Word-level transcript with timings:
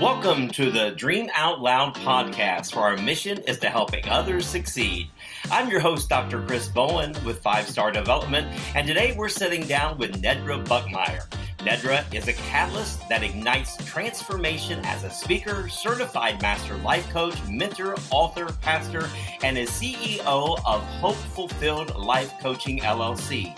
Welcome 0.00 0.48
to 0.50 0.70
the 0.70 0.92
Dream 0.92 1.28
Out 1.34 1.60
Loud 1.60 1.96
podcast, 1.96 2.76
where 2.76 2.84
our 2.84 2.96
mission 2.96 3.38
is 3.48 3.58
to 3.58 3.68
helping 3.68 4.08
others 4.08 4.46
succeed. 4.46 5.10
I'm 5.50 5.68
your 5.68 5.80
host, 5.80 6.08
Dr. 6.08 6.40
Chris 6.42 6.68
Bowen 6.68 7.16
with 7.24 7.42
Five 7.42 7.68
Star 7.68 7.90
Development, 7.90 8.46
and 8.76 8.86
today 8.86 9.12
we're 9.18 9.28
sitting 9.28 9.66
down 9.66 9.98
with 9.98 10.22
Nedra 10.22 10.64
Buckmire. 10.66 11.26
Nedra 11.58 12.14
is 12.14 12.28
a 12.28 12.32
catalyst 12.32 13.08
that 13.08 13.24
ignites 13.24 13.76
transformation 13.86 14.78
as 14.84 15.02
a 15.02 15.10
speaker, 15.10 15.68
certified 15.68 16.40
master 16.40 16.76
life 16.76 17.10
coach, 17.10 17.34
mentor, 17.48 17.96
author, 18.12 18.52
pastor, 18.60 19.10
and 19.42 19.58
is 19.58 19.68
CEO 19.68 20.60
of 20.64 20.80
Hope 21.00 21.16
Fulfilled 21.16 21.96
Life 21.96 22.32
Coaching 22.40 22.78
LLC. 22.78 23.52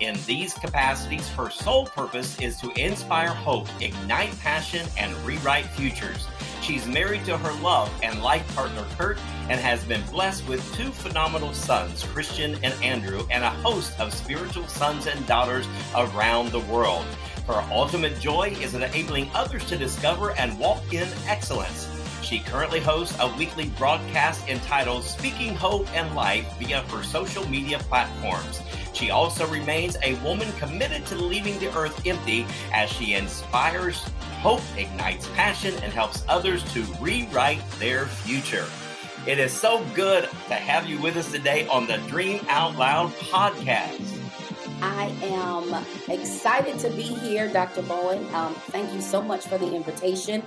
In 0.00 0.18
these 0.26 0.54
capacities, 0.54 1.28
her 1.30 1.50
sole 1.50 1.84
purpose 1.84 2.40
is 2.40 2.58
to 2.60 2.70
inspire 2.82 3.28
hope, 3.28 3.68
ignite 3.82 4.36
passion, 4.40 4.86
and 4.96 5.14
rewrite 5.26 5.66
futures. 5.66 6.26
She's 6.62 6.86
married 6.86 7.26
to 7.26 7.36
her 7.36 7.52
love 7.60 7.92
and 8.02 8.22
life 8.22 8.46
partner, 8.56 8.86
Kurt, 8.96 9.18
and 9.50 9.60
has 9.60 9.84
been 9.84 10.02
blessed 10.10 10.48
with 10.48 10.74
two 10.74 10.90
phenomenal 10.90 11.52
sons, 11.52 12.02
Christian 12.04 12.56
and 12.62 12.72
Andrew, 12.82 13.26
and 13.30 13.44
a 13.44 13.50
host 13.50 13.98
of 14.00 14.14
spiritual 14.14 14.66
sons 14.68 15.06
and 15.06 15.26
daughters 15.26 15.66
around 15.94 16.50
the 16.50 16.60
world. 16.60 17.04
Her 17.46 17.62
ultimate 17.70 18.18
joy 18.20 18.56
is 18.62 18.74
enabling 18.74 19.30
others 19.34 19.66
to 19.66 19.76
discover 19.76 20.30
and 20.30 20.58
walk 20.58 20.80
in 20.94 21.08
excellence. 21.26 21.99
She 22.30 22.38
currently 22.38 22.78
hosts 22.78 23.16
a 23.18 23.26
weekly 23.36 23.70
broadcast 23.70 24.48
entitled 24.48 25.02
Speaking 25.02 25.52
Hope 25.52 25.92
and 25.96 26.14
Life 26.14 26.46
via 26.60 26.82
her 26.82 27.02
social 27.02 27.44
media 27.48 27.80
platforms. 27.80 28.62
She 28.92 29.10
also 29.10 29.48
remains 29.48 29.96
a 30.04 30.14
woman 30.22 30.52
committed 30.52 31.04
to 31.06 31.16
leaving 31.16 31.58
the 31.58 31.76
earth 31.76 32.06
empty 32.06 32.46
as 32.72 32.88
she 32.88 33.14
inspires 33.14 34.04
hope, 34.42 34.62
ignites 34.78 35.26
passion, 35.34 35.74
and 35.82 35.92
helps 35.92 36.22
others 36.28 36.62
to 36.72 36.84
rewrite 37.00 37.68
their 37.80 38.06
future. 38.06 38.66
It 39.26 39.40
is 39.40 39.52
so 39.52 39.84
good 39.92 40.30
to 40.46 40.54
have 40.54 40.88
you 40.88 41.02
with 41.02 41.16
us 41.16 41.32
today 41.32 41.66
on 41.66 41.88
the 41.88 41.96
Dream 42.06 42.46
Out 42.48 42.76
Loud 42.76 43.10
podcast. 43.14 44.20
I 44.80 45.06
am 45.22 45.84
excited 46.08 46.78
to 46.78 46.90
be 46.90 47.02
here, 47.02 47.52
Dr. 47.52 47.82
Bowen. 47.82 48.32
Um, 48.32 48.54
thank 48.54 48.94
you 48.94 49.00
so 49.00 49.20
much 49.20 49.48
for 49.48 49.58
the 49.58 49.74
invitation. 49.74 50.44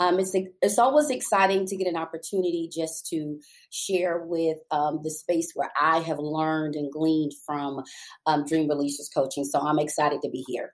Um, 0.00 0.18
it's 0.18 0.34
it's 0.60 0.78
always 0.78 1.10
exciting 1.10 1.66
to 1.66 1.76
get 1.76 1.86
an 1.86 1.96
opportunity 1.96 2.68
just 2.72 3.06
to 3.10 3.38
share 3.70 4.24
with 4.24 4.58
um, 4.70 5.00
the 5.02 5.10
space 5.10 5.52
where 5.54 5.70
I 5.80 6.00
have 6.00 6.18
learned 6.18 6.74
and 6.74 6.90
gleaned 6.92 7.32
from 7.46 7.82
um, 8.26 8.44
Dream 8.44 8.68
Releasers 8.68 9.12
Coaching. 9.14 9.44
So 9.44 9.60
I'm 9.60 9.78
excited 9.78 10.20
to 10.22 10.30
be 10.30 10.44
here. 10.48 10.72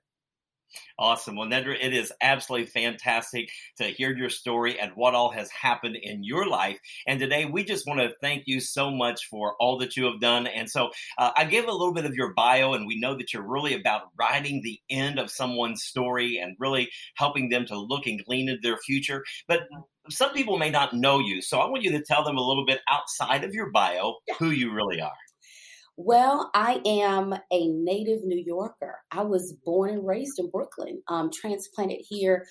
Awesome. 0.99 1.37
Well, 1.37 1.49
Nedra, 1.49 1.77
it 1.81 1.93
is 1.95 2.13
absolutely 2.21 2.67
fantastic 2.67 3.51
to 3.79 3.85
hear 3.85 4.17
your 4.17 4.31
story 4.31 4.79
and 4.79 4.93
what 4.95 5.15
all 5.15 5.31
has 5.33 5.51
happened 5.51 5.97
in 6.01 6.23
your 6.23 6.47
life. 6.47 6.79
And 7.07 7.19
today 7.19 7.45
we 7.47 7.65
just 7.65 7.87
want 7.87 8.01
to 8.01 8.13
thank 8.21 8.45
you 8.47 8.61
so 8.61 8.91
much 8.91 9.27
for 9.29 9.55
all 9.59 9.79
that 9.79 9.97
you 9.97 10.05
have 10.05 10.21
done. 10.21 10.47
And 10.47 10.71
so 10.71 10.91
uh, 11.19 11.31
I 11.37 11.45
gave 11.45 11.67
a 11.67 11.73
little 11.73 11.95
bit 11.95 12.05
of 12.05 12.15
your 12.15 12.33
bio, 12.35 12.75
and 12.75 12.87
we 12.87 13.01
know 13.01 13.17
that 13.17 13.33
you're 13.33 13.47
really 13.47 13.75
about 13.75 14.03
writing 14.19 14.61
the 14.63 14.79
end 14.91 15.19
of 15.19 15.31
someone's 15.31 15.83
story 15.85 16.39
and 16.39 16.57
really 16.59 16.91
helping 17.17 17.48
them 17.48 17.67
to 17.67 17.79
look 17.79 18.07
and 18.07 18.25
glean 18.25 18.48
into 18.48 18.61
their 18.63 18.79
future. 18.79 19.25
But 19.48 19.63
some 20.09 20.33
people 20.33 20.59
may 20.59 20.71
not 20.71 20.93
know 20.95 21.19
you. 21.19 21.43
So 21.43 21.61
I 21.61 21.67
want 21.69 21.83
you 21.83 21.93
to 21.93 22.03
tell 22.03 22.25
them 22.25 22.37
a 22.37 22.47
little 22.47 22.67
bit 22.67 22.81
outside 22.91 23.45
of 23.45 23.55
your 23.55 23.71
bio 23.71 24.17
who 24.39 24.51
you 24.51 24.73
really 24.73 25.01
are. 25.01 25.13
Well, 26.03 26.51
I 26.55 26.81
am 26.87 27.34
a 27.53 27.69
native 27.69 28.25
New 28.25 28.43
Yorker. 28.43 28.97
I 29.12 29.20
was 29.20 29.53
born 29.53 29.91
and 29.91 30.07
raised 30.07 30.39
in 30.39 30.48
Brooklyn, 30.48 31.03
um, 31.09 31.31
transplanted 31.31 32.01
here 32.01 32.47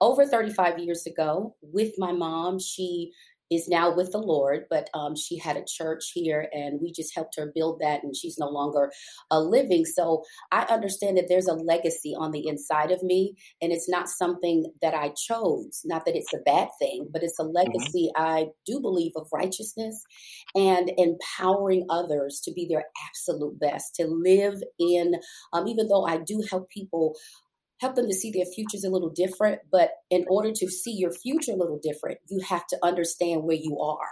over 0.00 0.26
35 0.26 0.80
years 0.80 1.06
ago 1.06 1.54
with 1.62 1.92
my 1.96 2.10
mom. 2.10 2.58
She 2.58 3.12
is 3.50 3.68
now 3.68 3.94
with 3.94 4.12
the 4.12 4.18
Lord, 4.18 4.64
but 4.68 4.88
um, 4.94 5.16
she 5.16 5.38
had 5.38 5.56
a 5.56 5.64
church 5.66 6.10
here 6.12 6.48
and 6.52 6.80
we 6.80 6.92
just 6.92 7.14
helped 7.14 7.36
her 7.36 7.52
build 7.54 7.80
that 7.80 8.02
and 8.02 8.14
she's 8.14 8.38
no 8.38 8.48
longer 8.48 8.90
a 9.30 9.40
living. 9.40 9.84
So 9.84 10.22
I 10.52 10.62
understand 10.64 11.16
that 11.16 11.26
there's 11.28 11.48
a 11.48 11.54
legacy 11.54 12.14
on 12.16 12.32
the 12.32 12.46
inside 12.46 12.90
of 12.90 13.02
me 13.02 13.34
and 13.62 13.72
it's 13.72 13.88
not 13.88 14.08
something 14.08 14.70
that 14.82 14.94
I 14.94 15.12
chose. 15.16 15.80
Not 15.84 16.04
that 16.04 16.16
it's 16.16 16.32
a 16.34 16.42
bad 16.44 16.68
thing, 16.78 17.08
but 17.12 17.22
it's 17.22 17.38
a 17.38 17.42
mm-hmm. 17.42 17.56
legacy 17.56 18.10
mm-hmm. 18.16 18.22
I 18.22 18.46
do 18.66 18.80
believe 18.80 19.12
of 19.16 19.28
righteousness 19.32 20.02
and 20.54 20.90
empowering 20.96 21.86
others 21.90 22.40
to 22.44 22.52
be 22.52 22.66
their 22.68 22.84
absolute 23.08 23.58
best, 23.58 23.94
to 23.96 24.06
live 24.06 24.62
in, 24.78 25.14
um, 25.52 25.66
even 25.66 25.88
though 25.88 26.04
I 26.04 26.18
do 26.18 26.44
help 26.50 26.68
people 26.70 27.16
help 27.80 27.94
them 27.94 28.06
to 28.06 28.14
see 28.14 28.30
their 28.30 28.46
futures 28.46 28.84
a 28.84 28.90
little 28.90 29.10
different. 29.10 29.60
But 29.70 29.90
in 30.10 30.24
order 30.28 30.52
to 30.52 30.68
see 30.68 30.92
your 30.92 31.12
future 31.12 31.52
a 31.52 31.56
little 31.56 31.80
different, 31.82 32.18
you 32.28 32.40
have 32.40 32.66
to 32.68 32.78
understand 32.82 33.44
where 33.44 33.56
you 33.56 33.78
are 33.80 34.08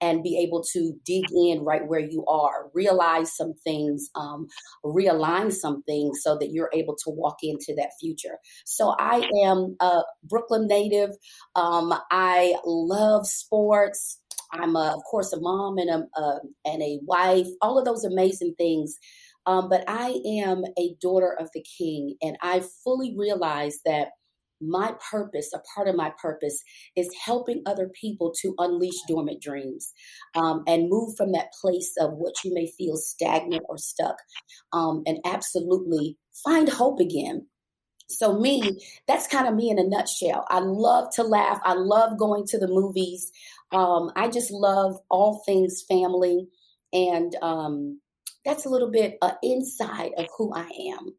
and 0.00 0.22
be 0.22 0.38
able 0.38 0.62
to 0.72 0.92
dig 1.04 1.24
in 1.32 1.60
right 1.64 1.86
where 1.86 2.00
you 2.00 2.24
are, 2.26 2.70
realize 2.74 3.34
some 3.36 3.54
things, 3.64 4.10
um, 4.14 4.48
realign 4.84 5.52
some 5.52 5.82
things 5.84 6.20
so 6.22 6.36
that 6.38 6.50
you're 6.50 6.70
able 6.72 6.96
to 6.96 7.10
walk 7.10 7.36
into 7.42 7.74
that 7.76 7.90
future. 8.00 8.38
So 8.64 8.94
I 8.98 9.28
am 9.44 9.76
a 9.80 10.02
Brooklyn 10.24 10.66
native. 10.66 11.10
Um, 11.54 11.94
I 12.10 12.54
love 12.64 13.26
sports. 13.26 14.18
I'm 14.52 14.76
a, 14.76 14.94
of 14.96 15.02
course 15.10 15.32
a 15.32 15.40
mom 15.40 15.78
and 15.78 15.90
a, 15.90 16.20
a 16.20 16.40
and 16.64 16.82
a 16.82 16.98
wife. 17.02 17.48
All 17.60 17.78
of 17.78 17.84
those 17.84 18.04
amazing 18.04 18.54
things 18.56 18.98
um, 19.46 19.68
but 19.68 19.84
I 19.88 20.20
am 20.26 20.64
a 20.78 20.94
daughter 21.00 21.34
of 21.38 21.50
the 21.54 21.64
King, 21.78 22.16
and 22.22 22.36
I 22.42 22.62
fully 22.82 23.14
realize 23.16 23.78
that 23.84 24.08
my 24.60 24.94
purpose, 25.10 25.50
a 25.52 25.60
part 25.74 25.88
of 25.88 25.96
my 25.96 26.12
purpose, 26.20 26.62
is 26.96 27.10
helping 27.24 27.62
other 27.66 27.90
people 28.00 28.32
to 28.40 28.54
unleash 28.58 28.94
dormant 29.08 29.42
dreams 29.42 29.92
um, 30.34 30.62
and 30.66 30.88
move 30.88 31.16
from 31.16 31.32
that 31.32 31.52
place 31.60 31.92
of 32.00 32.12
what 32.14 32.34
you 32.44 32.54
may 32.54 32.66
feel 32.78 32.96
stagnant 32.96 33.62
or 33.68 33.78
stuck 33.78 34.16
um, 34.72 35.02
and 35.06 35.18
absolutely 35.24 36.16
find 36.44 36.68
hope 36.68 37.00
again. 37.00 37.46
So, 38.08 38.38
me, 38.38 38.80
that's 39.08 39.26
kind 39.26 39.48
of 39.48 39.54
me 39.54 39.70
in 39.70 39.78
a 39.78 39.84
nutshell. 39.84 40.46
I 40.50 40.60
love 40.60 41.12
to 41.14 41.22
laugh. 41.22 41.58
I 41.64 41.74
love 41.74 42.18
going 42.18 42.46
to 42.48 42.58
the 42.58 42.68
movies. 42.68 43.32
Um, 43.72 44.10
I 44.14 44.28
just 44.28 44.50
love 44.50 44.96
all 45.10 45.42
things 45.46 45.84
family. 45.88 46.48
And 46.92 47.34
um, 47.42 48.00
that's 48.44 48.66
a 48.66 48.70
little 48.70 48.90
bit 48.90 49.18
uh, 49.22 49.32
inside 49.42 50.12
of 50.16 50.26
who 50.36 50.52
I 50.54 50.68
am. 50.96 51.14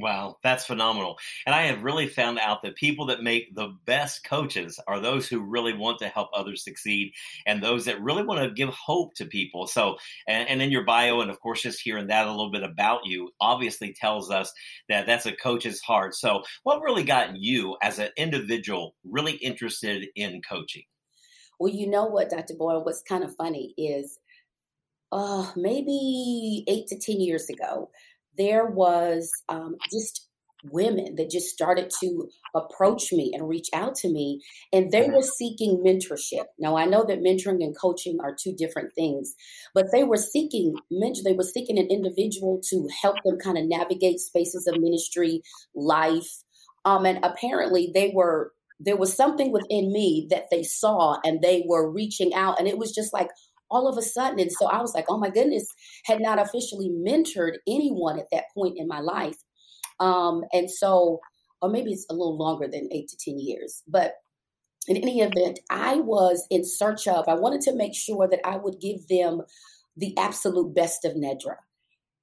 Wow, 0.00 0.36
that's 0.42 0.64
phenomenal. 0.64 1.18
And 1.44 1.54
I 1.54 1.64
have 1.64 1.84
really 1.84 2.06
found 2.06 2.38
out 2.38 2.62
that 2.62 2.74
people 2.74 3.06
that 3.06 3.22
make 3.22 3.54
the 3.54 3.76
best 3.84 4.24
coaches 4.24 4.80
are 4.86 4.98
those 4.98 5.28
who 5.28 5.40
really 5.42 5.74
want 5.74 5.98
to 5.98 6.08
help 6.08 6.30
others 6.34 6.64
succeed 6.64 7.12
and 7.44 7.62
those 7.62 7.84
that 7.84 8.00
really 8.00 8.22
want 8.22 8.40
to 8.40 8.50
give 8.50 8.70
hope 8.70 9.12
to 9.16 9.26
people. 9.26 9.66
So, 9.66 9.96
and, 10.26 10.48
and 10.48 10.62
in 10.62 10.70
your 10.70 10.86
bio, 10.86 11.20
and 11.20 11.30
of 11.30 11.38
course, 11.40 11.60
just 11.60 11.82
hearing 11.82 12.06
that 12.06 12.26
a 12.26 12.30
little 12.30 12.50
bit 12.50 12.62
about 12.62 13.00
you 13.04 13.30
obviously 13.42 13.92
tells 13.92 14.30
us 14.30 14.50
that 14.88 15.04
that's 15.04 15.26
a 15.26 15.32
coach's 15.32 15.82
heart. 15.82 16.14
So, 16.14 16.44
what 16.62 16.80
really 16.80 17.04
got 17.04 17.36
you 17.36 17.76
as 17.82 17.98
an 17.98 18.08
individual 18.16 18.94
really 19.04 19.32
interested 19.32 20.06
in 20.16 20.40
coaching? 20.40 20.84
Well, 21.58 21.72
you 21.72 21.90
know 21.90 22.06
what, 22.06 22.30
Dr. 22.30 22.54
Boyle, 22.54 22.82
what's 22.82 23.02
kind 23.02 23.22
of 23.22 23.36
funny 23.36 23.74
is 23.76 24.18
uh, 25.12 25.50
maybe 25.56 26.64
eight 26.68 26.86
to 26.88 26.98
10 26.98 27.20
years 27.20 27.48
ago, 27.48 27.90
there 28.36 28.66
was 28.66 29.30
um, 29.48 29.76
just 29.92 30.26
women 30.64 31.14
that 31.16 31.30
just 31.30 31.48
started 31.48 31.90
to 32.00 32.28
approach 32.54 33.12
me 33.12 33.32
and 33.34 33.48
reach 33.48 33.68
out 33.72 33.94
to 33.94 34.08
me 34.10 34.42
and 34.72 34.90
they 34.92 35.08
were 35.08 35.22
seeking 35.22 35.82
mentorship. 35.84 36.44
Now 36.58 36.76
i 36.76 36.84
know 36.84 37.04
that 37.06 37.20
mentoring 37.20 37.64
and 37.64 37.74
coaching 37.76 38.18
are 38.22 38.36
two 38.38 38.54
different 38.54 38.92
things 38.94 39.34
but 39.74 39.86
they 39.92 40.04
were 40.04 40.18
seeking 40.18 40.74
mentor 40.90 41.22
they 41.24 41.32
were 41.32 41.44
seeking 41.44 41.78
an 41.78 41.88
individual 41.90 42.60
to 42.68 42.88
help 43.00 43.16
them 43.24 43.38
kind 43.38 43.56
of 43.56 43.64
navigate 43.66 44.20
spaces 44.20 44.66
of 44.66 44.78
ministry 44.78 45.40
life 45.74 46.42
um, 46.84 47.06
and 47.06 47.24
apparently 47.24 47.90
they 47.94 48.12
were 48.14 48.52
there 48.80 48.96
was 48.96 49.14
something 49.14 49.52
within 49.52 49.92
me 49.92 50.26
that 50.30 50.44
they 50.50 50.62
saw 50.62 51.18
and 51.24 51.42
they 51.42 51.62
were 51.66 51.90
reaching 51.90 52.32
out 52.34 52.58
and 52.58 52.66
it 52.66 52.78
was 52.78 52.92
just 52.92 53.12
like 53.12 53.28
all 53.70 53.88
of 53.88 53.96
a 53.96 54.02
sudden. 54.02 54.40
And 54.40 54.52
so 54.52 54.66
I 54.66 54.80
was 54.80 54.94
like, 54.94 55.06
oh 55.08 55.18
my 55.18 55.30
goodness, 55.30 55.66
had 56.04 56.20
not 56.20 56.38
officially 56.38 56.90
mentored 56.90 57.54
anyone 57.66 58.18
at 58.18 58.26
that 58.32 58.44
point 58.54 58.78
in 58.78 58.88
my 58.88 59.00
life. 59.00 59.36
Um, 59.98 60.42
and 60.52 60.70
so, 60.70 61.20
or 61.62 61.68
maybe 61.68 61.92
it's 61.92 62.06
a 62.10 62.14
little 62.14 62.36
longer 62.36 62.66
than 62.66 62.88
eight 62.92 63.08
to 63.08 63.16
10 63.16 63.38
years. 63.38 63.82
But 63.86 64.14
in 64.88 64.96
any 64.96 65.20
event, 65.20 65.60
I 65.70 65.96
was 65.96 66.46
in 66.50 66.64
search 66.64 67.06
of, 67.06 67.28
I 67.28 67.34
wanted 67.34 67.60
to 67.62 67.76
make 67.76 67.94
sure 67.94 68.26
that 68.28 68.40
I 68.44 68.56
would 68.56 68.80
give 68.80 69.06
them 69.08 69.42
the 69.96 70.16
absolute 70.16 70.74
best 70.74 71.04
of 71.04 71.12
Nedra. 71.12 71.56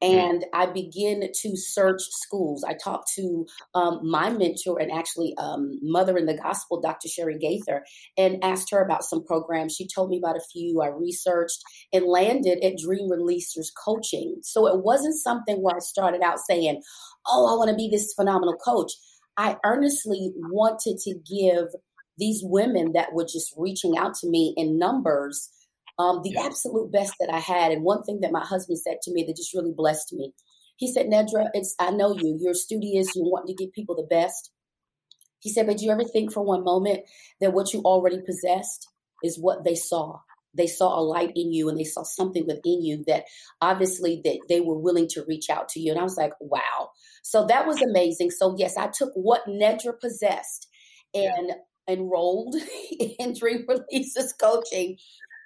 Mm. 0.04 0.14
and 0.14 0.46
I 0.54 0.68
begin 0.68 1.28
to 1.34 1.58
search 1.58 2.02
schools. 2.02 2.64
I 2.64 2.74
talked 2.74 3.12
to 3.16 3.48
um, 3.74 4.00
my 4.04 4.30
mentor 4.30 4.80
and 4.80 4.92
actually 4.92 5.34
um, 5.38 5.80
mother 5.82 6.18
in 6.18 6.28
the 6.28 6.38
gospel, 6.38 6.80
Dr. 6.80 7.08
Sherry 7.08 7.38
Gaither, 7.40 7.84
and 8.16 8.44
asked 8.44 8.70
her 8.72 8.82
about 8.82 9.04
some 9.04 9.26
programs. 9.26 9.76
She 9.76 9.88
told 9.88 10.10
me 10.12 10.20
about 10.20 10.38
a 10.38 10.44
few. 10.52 10.82
I 10.82 10.88
researched 10.88 11.64
and 11.92 12.06
landed 12.06 12.64
at 12.64 12.78
Dream 12.78 13.10
Releasers 13.10 13.70
Coaching. 13.84 14.38
So 14.44 14.68
it 14.68 14.84
wasn't 14.84 15.16
something 15.16 15.64
where 15.64 15.76
I 15.76 15.80
started 15.80 16.22
out 16.22 16.40
saying, 16.40 16.84
"Oh, 17.26 17.52
I 17.52 17.58
want 17.58 17.72
to 17.72 17.76
be 17.76 17.90
this 17.90 18.14
phenomenal 18.14 18.56
coach." 18.56 18.92
I 19.36 19.58
earnestly 19.64 20.34
wanted 20.36 20.98
to 21.00 21.14
give 21.14 21.68
these 22.18 22.42
women 22.44 22.94
that 22.94 23.14
were 23.14 23.26
just 23.26 23.54
reaching 23.56 23.98
out 23.98 24.16
to 24.16 24.28
me 24.28 24.54
in 24.58 24.80
numbers, 24.80 25.50
um, 26.00 26.22
the 26.24 26.32
Yeah. 26.32 26.44
absolute 26.46 26.92
best 26.92 27.14
that 27.20 27.30
I 27.34 27.40
had. 27.40 27.72
And 27.72 27.84
one 27.84 28.04
thing 28.04 28.20
that 28.22 28.32
my 28.32 28.46
husband 28.46 28.80
said 28.80 28.98
to 29.04 29.12
me 29.14 29.24
that 29.24 29.36
just 29.36 29.54
really 29.54 29.74
blessed 29.76 30.14
me. 30.14 30.34
He 30.78 30.92
said, 30.92 31.08
Nedra, 31.08 31.50
it's 31.54 31.76
I 31.80 31.92
know 31.92 32.14
you. 32.14 32.38
You're 32.40 32.54
studious. 32.54 33.16
You 33.16 33.24
want 33.24 33.48
to 33.48 33.54
give 33.56 33.72
people 33.74 33.96
the 33.96 34.04
best. 34.10 34.52
He 35.40 35.52
said, 35.52 35.68
but 35.68 35.78
do 35.78 35.86
you 35.86 35.92
ever 35.92 36.04
think 36.04 36.34
for 36.34 36.44
one 36.44 36.64
moment 36.64 37.02
that 37.42 37.54
what 37.54 37.74
you 37.74 37.82
already 37.82 38.22
possessed 38.26 38.88
is 39.24 39.40
what 39.40 39.64
they 39.64 39.76
saw? 39.76 40.20
They 40.54 40.68
saw 40.68 41.00
a 41.00 41.02
light 41.02 41.32
in 41.36 41.52
you 41.52 41.70
and 41.70 41.78
they 41.80 41.84
saw 41.84 42.04
something 42.04 42.46
within 42.48 42.84
you 42.84 43.04
that 43.08 43.26
obviously 43.62 44.22
that 44.26 44.40
they 44.50 44.62
were 44.62 44.78
willing 44.78 45.08
to 45.10 45.24
reach 45.28 45.50
out 45.50 45.70
to 45.70 45.80
you. 45.80 45.92
And 45.92 46.00
I 46.00 46.04
was 46.04 46.18
like, 46.18 46.34
wow. 46.40 46.90
So 47.24 47.46
that 47.48 47.68
was 47.68 47.82
amazing. 47.82 48.32
So 48.32 48.56
yes, 48.58 48.78
I 48.78 48.88
took 48.88 49.12
what 49.14 49.46
Nedra 49.48 50.00
possessed 50.00 50.68
and 51.14 51.52
enrolled 51.88 52.56
in 53.20 53.34
Dream 53.38 53.66
Releasers 53.68 54.32
coaching. 54.40 54.98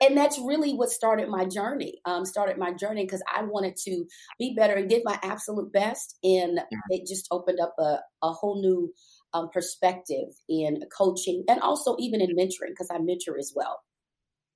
And 0.02 0.18
that's 0.18 0.40
really 0.40 0.74
what 0.74 0.90
started 0.90 1.30
my 1.30 1.46
journey. 1.46 2.02
Um, 2.06 2.26
started 2.26 2.58
my 2.58 2.74
journey 2.74 3.06
because 3.06 3.24
I 3.34 3.44
wanted 3.44 3.76
to 3.86 4.06
be 4.40 4.56
better 4.56 4.74
and 4.74 4.90
give 4.90 5.04
my 5.06 5.20
absolute 5.22 5.72
best. 5.72 6.18
And 6.24 6.60
it 6.90 7.08
just 7.08 7.28
opened 7.30 7.60
up 7.60 7.76
a, 7.80 8.00
a 8.24 8.32
whole 8.32 8.60
new 8.62 8.92
um, 9.34 9.50
perspective 9.54 10.30
in 10.50 10.84
coaching 10.96 11.44
and 11.48 11.62
also 11.62 11.96
even 12.00 12.20
in 12.20 12.36
mentoring 12.36 12.70
because 12.70 12.90
I 12.92 12.98
mentor 12.98 13.38
as 13.38 13.54
well. 13.56 13.82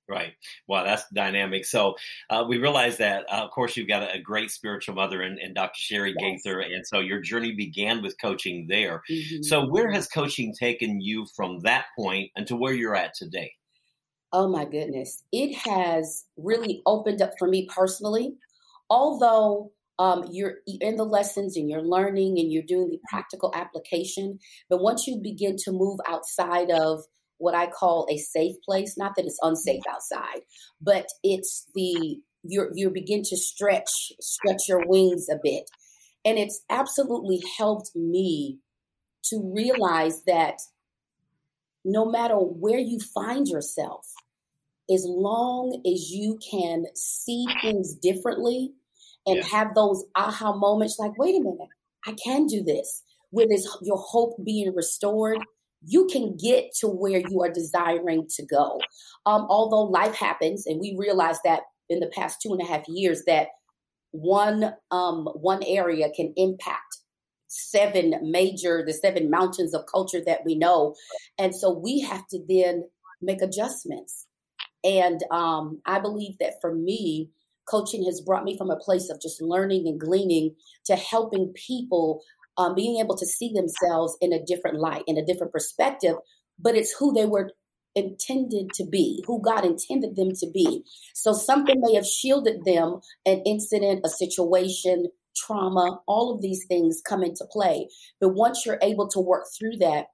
Right. 0.08 0.34
Wow, 0.68 0.84
that's 0.84 1.04
dynamic. 1.12 1.64
So 1.64 1.96
uh, 2.30 2.44
we 2.48 2.58
realize 2.58 2.98
that, 2.98 3.24
uh, 3.28 3.42
of 3.44 3.50
course, 3.50 3.76
you've 3.76 3.88
got 3.88 4.14
a, 4.14 4.20
great 4.20 4.52
spiritual 4.52 4.94
mother 4.94 5.22
and, 5.22 5.38
in 5.40 5.52
Dr. 5.52 5.78
Sherry 5.78 6.14
Yes. 6.16 6.42
Gaither, 6.44 6.60
and 6.60 6.86
so 6.86 7.00
your 7.00 7.20
journey 7.20 7.56
began 7.56 8.02
with 8.02 8.14
coaching 8.20 8.66
there. 8.68 9.02
Mhm. 9.10 9.44
So 9.44 9.66
where 9.66 9.90
has 9.90 10.06
coaching 10.06 10.54
taken 10.54 11.00
you 11.00 11.26
from 11.34 11.60
that 11.62 11.86
point 11.96 12.30
until 12.36 12.58
where 12.58 12.72
you're 12.72 12.94
at 12.94 13.14
today? 13.14 13.52
Oh 14.32 14.48
my 14.48 14.64
goodness. 14.64 15.22
It 15.32 15.54
has 15.56 16.24
really 16.36 16.82
opened 16.86 17.22
up 17.22 17.32
for 17.38 17.48
me 17.48 17.68
personally. 17.74 18.36
Although 18.90 19.72
um, 19.98 20.24
you're 20.30 20.56
in 20.66 20.96
the 20.96 21.04
lessons 21.04 21.56
and 21.56 21.70
you're 21.70 21.82
learning 21.82 22.38
and 22.38 22.52
you're 22.52 22.62
doing 22.62 22.90
the 22.90 23.00
practical 23.08 23.52
application, 23.54 24.38
but 24.68 24.82
once 24.82 25.06
you 25.06 25.20
begin 25.22 25.56
to 25.64 25.72
move 25.72 25.98
outside 26.06 26.70
of 26.70 27.04
what 27.38 27.54
I 27.54 27.66
call 27.66 28.06
a 28.10 28.18
safe 28.18 28.56
place, 28.64 28.96
not 28.96 29.12
that 29.16 29.24
it's 29.24 29.38
unsafe 29.42 29.82
outside, 29.90 30.40
but 30.80 31.06
it's 31.22 31.66
the 31.74 32.20
you 32.42 32.70
you 32.74 32.90
begin 32.90 33.22
to 33.24 33.36
stretch 33.36 33.90
stretch 34.20 34.68
your 34.68 34.82
wings 34.86 35.26
a 35.30 35.38
bit. 35.42 35.64
And 36.24 36.38
it's 36.38 36.62
absolutely 36.70 37.40
helped 37.58 37.90
me 37.94 38.58
to 39.24 39.52
realize 39.54 40.22
that 40.24 40.58
no 41.86 42.04
matter 42.04 42.34
where 42.36 42.80
you 42.80 42.98
find 43.00 43.46
yourself, 43.48 44.06
as 44.92 45.04
long 45.06 45.80
as 45.86 46.10
you 46.10 46.38
can 46.50 46.84
see 46.94 47.46
things 47.62 47.94
differently 47.94 48.74
and 49.24 49.38
Yeah. 49.38 49.48
have 49.48 49.74
those 49.74 50.04
aha 50.14 50.52
moments 50.56 50.98
like, 50.98 51.16
wait 51.16 51.36
a 51.36 51.40
minute, 51.40 51.68
I 52.06 52.12
can 52.12 52.46
do 52.46 52.62
this, 52.62 53.02
with 53.30 53.48
this 53.48 53.66
your 53.82 53.98
hope 53.98 54.34
being 54.44 54.74
restored, 54.74 55.38
you 55.84 56.06
can 56.06 56.36
get 56.36 56.72
to 56.80 56.88
where 56.88 57.20
you 57.20 57.42
are 57.42 57.50
desiring 57.52 58.26
to 58.36 58.44
go. 58.44 58.80
Um, 59.24 59.46
although 59.48 59.84
life 59.84 60.14
happens, 60.14 60.66
and 60.66 60.80
we 60.80 60.96
realize 60.98 61.38
that 61.44 61.62
in 61.88 62.00
the 62.00 62.08
past 62.08 62.40
two 62.42 62.52
and 62.52 62.60
a 62.60 62.64
half 62.64 62.88
years 62.88 63.22
that 63.26 63.48
one 64.12 64.74
um, 64.90 65.26
one 65.34 65.62
area 65.62 66.10
can 66.10 66.32
impact 66.36 66.98
seven 67.48 68.14
major 68.22 68.82
the 68.86 68.92
seven 68.92 69.30
mountains 69.30 69.74
of 69.74 69.84
culture 69.92 70.20
that 70.24 70.40
we 70.44 70.56
know. 70.56 70.94
And 71.38 71.54
so 71.54 71.70
we 71.70 72.00
have 72.00 72.26
to 72.28 72.40
then 72.48 72.84
make 73.20 73.42
adjustments. 73.42 74.26
And 74.84 75.22
um, 75.30 75.80
i 75.86 75.98
believe 75.98 76.38
that 76.38 76.54
for 76.60 76.74
me 76.74 77.30
coaching 77.68 78.04
has 78.04 78.20
brought 78.20 78.44
me 78.44 78.56
from 78.56 78.70
a 78.70 78.76
place 78.76 79.10
of 79.10 79.20
just 79.20 79.42
learning 79.42 79.88
and 79.88 79.98
gleaning 79.98 80.54
to 80.84 80.94
helping 80.94 81.52
people 81.54 82.22
um, 82.56 82.74
being 82.74 83.00
able 83.00 83.16
to 83.16 83.26
see 83.26 83.52
themselves 83.52 84.16
in 84.20 84.32
a 84.32 84.44
different 84.44 84.78
light 84.78 85.02
in 85.06 85.18
a 85.18 85.24
different 85.24 85.52
perspective 85.52 86.14
but 86.58 86.76
it's 86.76 86.94
who 86.96 87.12
they 87.12 87.26
were 87.26 87.50
intended 87.96 88.70
to 88.74 88.84
be 88.84 89.24
who 89.26 89.42
god 89.42 89.64
intended 89.64 90.14
them 90.14 90.30
to 90.38 90.46
be. 90.52 90.84
So 91.14 91.32
something 91.32 91.80
may 91.80 91.94
have 91.94 92.06
shielded 92.06 92.64
them 92.64 93.00
an 93.24 93.42
incident 93.46 94.02
a 94.04 94.08
situation 94.08 95.06
trauma 95.36 96.00
all 96.06 96.34
of 96.34 96.40
these 96.40 96.64
things 96.68 97.02
come 97.06 97.22
into 97.22 97.46
play. 97.50 97.88
But 98.20 98.34
once 98.34 98.64
you're 98.64 98.78
able 98.82 99.08
to 99.08 99.20
work 99.20 99.44
through 99.58 99.78
that 99.80 100.06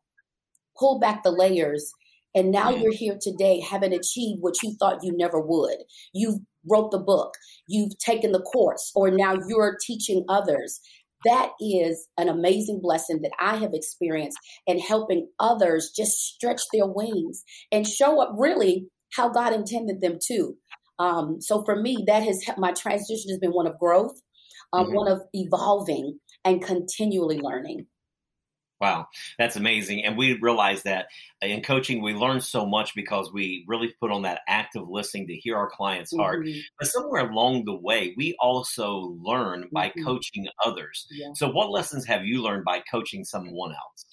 pull 0.78 0.98
back 0.98 1.22
the 1.22 1.30
layers 1.30 1.92
and 2.34 2.50
now 2.50 2.70
you're 2.70 2.94
here 2.94 3.18
today 3.20 3.60
having 3.60 3.92
achieved 3.92 4.38
what 4.40 4.62
you 4.62 4.74
thought 4.78 5.02
you 5.02 5.14
never 5.14 5.40
would. 5.40 5.76
You've 6.14 6.40
wrote 6.68 6.90
the 6.90 6.98
book. 6.98 7.34
You've 7.68 7.98
taken 7.98 8.32
the 8.32 8.40
course 8.40 8.90
or 8.94 9.10
now 9.10 9.34
you're 9.48 9.76
teaching 9.84 10.24
others. 10.28 10.80
That 11.24 11.50
is 11.60 12.08
an 12.18 12.28
amazing 12.28 12.80
blessing 12.82 13.20
that 13.22 13.30
i 13.38 13.56
have 13.56 13.70
experienced 13.74 14.38
in 14.66 14.80
helping 14.80 15.28
others 15.38 15.92
just 15.96 16.12
stretch 16.12 16.62
their 16.72 16.86
wings 16.86 17.44
and 17.70 17.86
show 17.86 18.20
up 18.20 18.32
really 18.36 18.86
how 19.14 19.28
god 19.28 19.52
intended 19.52 20.00
them 20.00 20.18
to. 20.28 20.54
Um, 20.98 21.40
so 21.40 21.64
for 21.64 21.80
me 21.80 22.04
that 22.06 22.22
has 22.22 22.42
helped 22.44 22.60
my 22.60 22.72
transition 22.72 23.30
has 23.30 23.38
been 23.38 23.52
one 23.52 23.66
of 23.66 23.78
growth 23.78 24.20
um, 24.72 24.88
Mhm. 24.88 24.92
one 24.92 25.08
of 25.08 25.22
evolving 25.34 26.18
and 26.44 26.62
continually 26.62 27.38
learning 27.40 27.86
Wow, 28.80 29.06
that's 29.38 29.54
amazing. 29.54 30.04
And 30.04 30.18
we 30.18 30.38
realize 30.40 30.82
that 30.82 31.06
in 31.40 31.62
coaching, 31.62 32.02
we 32.02 32.14
learn 32.14 32.40
so 32.40 32.66
much 32.66 32.96
because 32.96 33.32
we 33.32 33.64
really 33.68 33.94
put 34.00 34.10
on 34.10 34.22
that 34.22 34.40
active 34.48 34.88
listening 34.88 35.28
to 35.28 35.36
hear 35.36 35.56
our 35.56 35.70
client's 35.70 36.12
heart. 36.16 36.42
Mhm. 36.42 36.64
But 36.80 36.88
somewhere 36.88 37.30
along 37.30 37.64
the 37.64 37.76
way, 37.76 38.12
we 38.16 38.34
also 38.40 39.16
learn 39.22 39.68
by 39.72 39.90
Mhm. 39.94 40.04
coaching 40.04 40.48
others. 40.64 41.06
Yeah. 41.10 41.34
So, 41.34 41.48
what 41.48 41.70
lessons 41.70 42.04
have 42.06 42.24
you 42.24 42.42
learned 42.42 42.64
by 42.64 42.80
coaching 42.90 43.24
someone 43.24 43.70
else? 43.72 44.04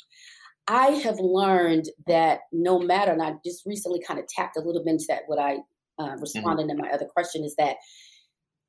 I 0.67 0.87
have 0.91 1.19
learned 1.19 1.85
that 2.05 2.41
no 2.51 2.79
matter, 2.79 3.11
and 3.11 3.21
I 3.21 3.35
just 3.43 3.65
recently 3.65 4.01
kind 4.01 4.19
of 4.19 4.27
tapped 4.27 4.55
a 4.57 4.61
little 4.61 4.83
bit 4.83 4.91
into 4.91 5.05
that, 5.09 5.23
what 5.27 5.39
I 5.39 5.59
uh, 5.97 6.15
responded 6.17 6.67
to 6.69 6.75
my 6.75 6.89
other 6.91 7.05
question 7.05 7.43
is 7.43 7.55
that 7.57 7.75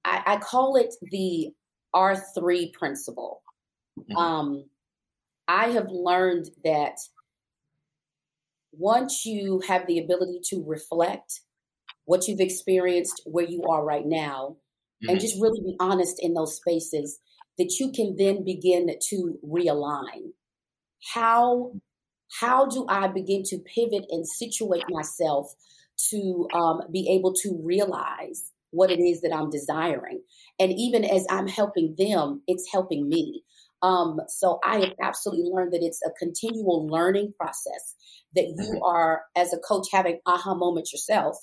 I, 0.05 0.23
I 0.27 0.37
call 0.39 0.77
it 0.77 0.95
the 1.11 1.51
R3 1.95 2.73
principle. 2.73 3.43
Mhm. 3.97 4.15
Um, 4.17 4.71
I 5.49 5.71
have 5.71 5.89
learned 5.91 6.51
that 6.65 6.97
once 8.73 9.25
you 9.25 9.61
have 9.67 9.87
the 9.87 9.99
ability 9.99 10.41
to 10.45 10.63
reflect 10.67 11.41
what 12.07 12.29
you've 12.29 12.41
experienced, 12.41 13.23
where 13.27 13.47
you 13.47 13.65
are 13.69 13.85
right 13.85 14.07
now, 14.07 14.57
and 15.09 15.19
Mhm. 15.19 15.21
just 15.21 15.41
really 15.41 15.61
be 15.63 15.77
honest 15.81 16.17
in 16.21 16.35
those 16.35 16.57
spaces, 16.57 17.21
that 17.59 17.77
you 17.81 17.93
can 17.93 18.17
then 18.17 18.45
begin 18.45 18.91
to 19.09 19.39
realign. 19.45 20.33
How 21.15 21.75
how 22.41 22.67
do 22.67 22.87
I 22.89 23.09
begin 23.09 23.43
to 23.45 23.59
pivot 23.59 24.07
and 24.11 24.27
situate 24.27 24.87
myself 24.89 25.53
to 26.11 26.49
um, 26.55 26.83
be 26.93 27.09
able 27.11 27.35
to 27.35 27.61
realize 27.63 28.50
what 28.71 28.91
it 28.91 29.01
is 29.01 29.21
that 29.23 29.35
I'm 29.35 29.51
desiring? 29.51 30.23
And 30.59 30.73
even 30.73 31.05
as 31.05 31.27
I'm 31.31 31.49
helping 31.49 31.95
them, 31.99 32.43
it's 32.47 32.71
helping 32.73 33.09
me. 33.09 33.43
Um, 33.83 34.21
so 34.29 34.59
I 34.65 34.81
have 34.81 34.95
absolutely 35.01 35.51
learned 35.51 35.73
that 35.73 35.83
it's 35.83 36.01
a 36.07 36.11
continual 36.19 36.87
learning 36.87 37.33
process 37.39 37.97
that 38.35 38.45
you 38.45 38.75
Mhm. 38.75 38.83
are, 38.85 39.23
as 39.35 39.53
a 39.53 39.59
coach, 39.59 39.87
having 39.91 40.21
aha 40.27 40.55
moments 40.55 40.93
yourself 40.93 41.37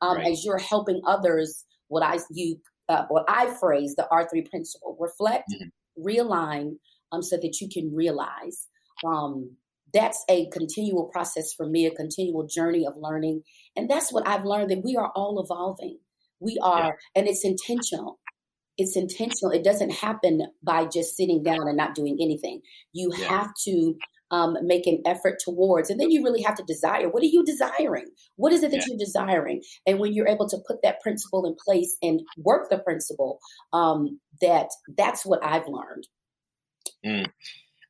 um, 0.00 0.16
Right. 0.16 0.32
as 0.32 0.44
you're 0.44 0.58
helping 0.58 1.00
others. 1.06 1.64
What 1.88 2.02
I 2.02 2.18
you 2.30 2.60
uh, 2.88 3.04
what 3.08 3.24
I 3.28 3.54
phrase 3.54 3.94
the 3.94 4.08
R 4.10 4.26
three 4.28 4.42
principle: 4.42 4.96
reflect, 4.98 5.50
Mhm. 5.52 5.70
realign, 5.98 6.78
um, 7.12 7.22
so 7.22 7.36
that 7.36 7.60
you 7.60 7.68
can 7.68 7.94
realize. 7.94 8.68
Um, 9.06 9.56
that's 9.92 10.24
a 10.30 10.48
continual 10.48 11.04
process 11.12 11.52
for 11.52 11.66
me, 11.66 11.84
a 11.84 11.94
continual 11.94 12.46
journey 12.46 12.86
of 12.86 12.96
learning. 12.96 13.44
And 13.76 13.90
that's 13.90 14.10
what 14.10 14.26
I've 14.26 14.46
learned 14.46 14.70
that 14.70 14.82
we 14.82 14.96
are 14.96 15.12
all 15.14 15.38
evolving. 15.42 15.98
We 16.42 16.58
are, 16.62 16.98
and 17.14 17.28
it's 17.28 17.44
intentional. 17.44 18.18
It's 18.78 18.96
intentional. 18.96 19.52
It 19.52 19.64
doesn't 19.64 19.90
happen 19.92 20.42
by 20.62 20.86
just 20.86 21.16
sitting 21.16 21.42
down 21.42 21.68
and 21.68 21.76
not 21.76 21.94
doing 21.94 22.18
anything. 22.20 22.62
You 22.92 23.12
Yeah. 23.16 23.28
have 23.28 23.50
to 23.66 23.94
um, 24.30 24.56
make 24.62 24.86
an 24.86 25.02
effort 25.04 25.38
towards, 25.44 25.90
and 25.90 26.00
then 26.00 26.10
you 26.10 26.24
really 26.24 26.40
have 26.40 26.54
to 26.56 26.64
desire. 26.66 27.10
What 27.10 27.22
are 27.22 27.26
you 27.26 27.44
desiring? 27.44 28.06
What 28.36 28.50
is 28.54 28.62
it 28.62 28.70
that 28.70 28.78
Yeah. 28.78 28.84
you're 28.88 28.98
desiring? 28.98 29.60
And 29.86 30.00
when 30.00 30.14
you're 30.14 30.26
able 30.26 30.48
to 30.48 30.56
put 30.66 30.80
that 30.82 31.02
principle 31.02 31.44
in 31.44 31.54
place 31.62 31.98
and 32.00 32.22
work 32.38 32.70
the 32.70 32.78
principle, 32.78 33.40
um, 33.74 34.20
that 34.40 34.68
that's 34.96 35.26
what 35.26 35.44
I've 35.44 35.68
learned. 35.68 36.08
Mm. 37.04 37.30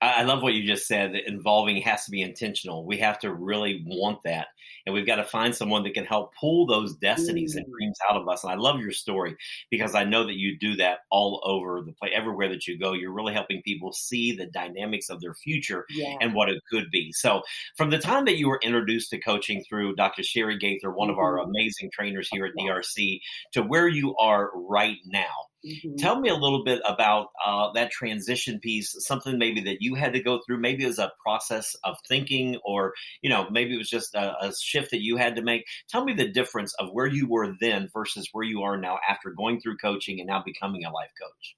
I 0.02 0.22
love 0.24 0.42
what 0.42 0.54
you 0.54 0.66
just 0.66 0.88
said. 0.88 1.14
That 1.14 1.28
involving 1.28 1.80
has 1.82 2.04
to 2.06 2.10
be 2.10 2.22
intentional. 2.22 2.84
We 2.84 2.98
have 2.98 3.20
to 3.20 3.32
really 3.32 3.84
want 3.86 4.18
that, 4.24 4.48
and 4.84 4.92
we've 4.92 5.06
got 5.06 5.16
to 5.16 5.24
find 5.24 5.54
someone 5.54 5.84
that 5.84 5.94
can 5.94 6.04
help 6.04 6.34
pull 6.34 6.66
those 6.66 6.96
destinies 6.96 7.54
mm. 7.54 7.58
and 7.58 7.72
dreams 7.72 7.98
out 8.10 8.20
of 8.20 8.28
us. 8.28 8.42
And 8.42 8.52
I 8.52 8.56
love 8.56 8.80
your 8.80 8.90
story 8.90 9.36
because 9.70 9.94
I 9.94 10.02
know 10.02 10.26
that 10.26 10.34
you 10.34 10.58
do 10.58 10.74
that 10.76 11.00
all 11.10 11.40
over 11.44 11.82
the 11.82 11.92
place, 11.92 12.10
everywhere 12.14 12.48
that 12.48 12.66
you 12.66 12.76
go. 12.76 12.94
You're 12.94 13.12
really 13.12 13.32
helping 13.32 13.62
people 13.62 13.92
see 13.92 14.34
the 14.34 14.46
dynamics 14.46 15.08
of 15.08 15.20
their 15.20 15.34
future 15.34 15.86
yeah. 15.90 16.16
and 16.20 16.34
what 16.34 16.48
it 16.48 16.60
could 16.68 16.90
be. 16.90 17.12
So, 17.12 17.42
from 17.76 17.90
the 17.90 17.98
time 17.98 18.24
that 18.24 18.38
you 18.38 18.48
were 18.48 18.60
introduced 18.60 19.10
to 19.10 19.20
coaching 19.20 19.62
through 19.62 19.94
Dr. 19.94 20.24
Sherry 20.24 20.58
Gaither, 20.58 20.90
one 20.90 21.08
mm-hmm. 21.08 21.12
of 21.12 21.18
our 21.18 21.38
mm-hmm. 21.38 21.50
amazing 21.50 21.90
trainers 21.92 22.28
here 22.28 22.46
at 22.46 22.54
DRC, 22.58 23.20
to 23.52 23.62
where 23.62 23.86
you 23.86 24.16
are 24.16 24.50
right 24.54 24.98
now 25.06 25.28
Mm-hmm. 25.64 25.96
Tell 25.96 26.18
me 26.18 26.28
a 26.28 26.34
little 26.34 26.64
bit 26.64 26.80
about 26.84 27.28
uh, 27.44 27.70
that 27.74 27.92
transition 27.92 28.58
piece, 28.58 28.96
something 28.98 29.38
maybe 29.38 29.60
that 29.62 29.78
you 29.80 29.94
had 29.94 30.12
to 30.14 30.22
go 30.22 30.40
through. 30.44 30.58
Maybe 30.58 30.84
it 30.84 30.88
was 30.88 30.98
a 30.98 31.12
process 31.22 31.76
of 31.84 31.96
thinking, 32.08 32.56
or 32.64 32.94
you 33.22 33.30
know, 33.30 33.48
maybe 33.48 33.74
it 33.74 33.78
was 33.78 33.88
just 33.88 34.14
a, 34.14 34.44
a, 34.44 34.52
shift 34.54 34.90
that 34.90 35.02
you 35.02 35.16
had 35.16 35.36
to 35.36 35.42
make. 35.42 35.64
Tell 35.88 36.04
me 36.04 36.14
the 36.14 36.28
difference 36.28 36.74
of 36.80 36.88
where 36.92 37.06
you 37.06 37.28
were 37.28 37.54
then 37.60 37.88
versus 37.92 38.28
where 38.32 38.44
you 38.44 38.62
are 38.62 38.76
now 38.76 38.98
after 39.08 39.30
going 39.30 39.60
through 39.60 39.76
coaching 39.76 40.18
and 40.18 40.26
now 40.26 40.42
becoming 40.44 40.84
a 40.84 40.90
life 40.90 41.12
coach. 41.20 41.56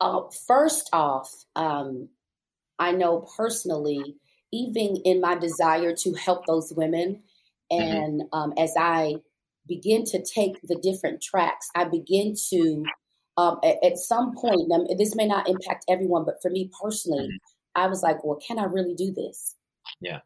Uh, 0.00 0.22
first 0.46 0.88
off, 0.92 1.30
um, 1.54 2.08
I 2.78 2.90
know 2.90 3.26
personally, 3.36 4.16
even 4.52 4.96
in 5.04 5.20
my 5.20 5.36
desire 5.36 5.94
to 5.94 6.14
help 6.14 6.44
those 6.46 6.72
women, 6.76 7.22
mm-hmm. 7.72 7.82
and 7.82 8.22
mm-hmm. 8.22 8.36
um, 8.36 8.52
as 8.58 8.74
I 8.76 9.16
begin 9.66 10.04
to 10.06 10.22
take 10.22 10.60
the 10.62 10.78
different 10.82 11.22
tracks, 11.22 11.68
I 11.74 11.84
begin 11.84 12.34
to, 12.50 12.84
um, 13.36 13.58
at, 13.64 13.76
at, 13.84 13.98
some 13.98 14.34
point, 14.36 14.72
this 14.98 15.14
may 15.14 15.26
not 15.26 15.48
impact 15.48 15.84
everyone, 15.88 16.24
but 16.24 16.36
for 16.42 16.50
me 16.50 16.70
personally, 16.82 17.26
mm-hmm. 17.26 17.80
I 17.80 17.86
was 17.88 18.02
like, 18.02 18.24
well, 18.24 18.38
can 18.46 18.58
I 18.58 18.64
really 18.64 18.94
do 18.94 19.12
this? 19.12 19.56
Yeah. 20.00 20.20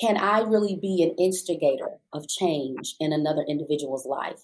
Can 0.00 0.16
I 0.16 0.40
really 0.40 0.78
be 0.80 1.02
an 1.02 1.14
instigator 1.22 1.98
of 2.12 2.28
change 2.28 2.96
in 3.00 3.12
another 3.12 3.44
individual's 3.46 4.06
life? 4.06 4.42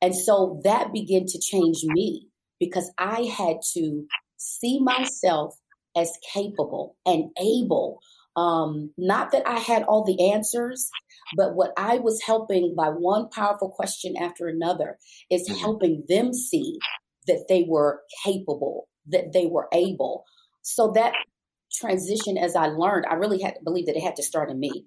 And 0.00 0.14
so 0.14 0.60
that 0.64 0.92
began 0.92 1.26
to 1.26 1.38
change 1.38 1.84
me 1.84 2.28
because 2.58 2.90
I 2.98 3.22
had 3.22 3.58
to 3.74 4.04
see 4.36 4.80
myself 4.80 5.56
as 5.96 6.10
capable 6.32 6.96
and 7.06 7.30
able 7.40 8.00
um, 8.36 8.92
not 8.96 9.32
that 9.32 9.46
I 9.46 9.58
had 9.58 9.82
all 9.82 10.04
the 10.04 10.32
answers, 10.32 10.88
but 11.36 11.54
what 11.54 11.72
I 11.76 11.98
was 11.98 12.22
helping 12.22 12.74
by 12.76 12.88
one 12.88 13.28
powerful 13.28 13.70
question 13.70 14.14
after 14.20 14.48
another 14.48 14.98
is 15.30 15.48
mm-hmm. 15.48 15.60
helping 15.60 16.04
them 16.08 16.32
see 16.32 16.78
that 17.26 17.46
they 17.48 17.64
were 17.68 18.00
capable, 18.24 18.88
that 19.08 19.32
they 19.32 19.46
were 19.46 19.68
able. 19.72 20.24
So 20.62 20.92
that 20.94 21.12
transition, 21.72 22.38
as 22.38 22.56
I 22.56 22.66
learned, 22.66 23.06
I 23.08 23.14
really 23.14 23.42
had 23.42 23.54
to 23.54 23.64
believe 23.64 23.86
that 23.86 23.96
it 23.96 24.02
had 24.02 24.16
to 24.16 24.22
start 24.22 24.50
in 24.50 24.58
me. 24.58 24.86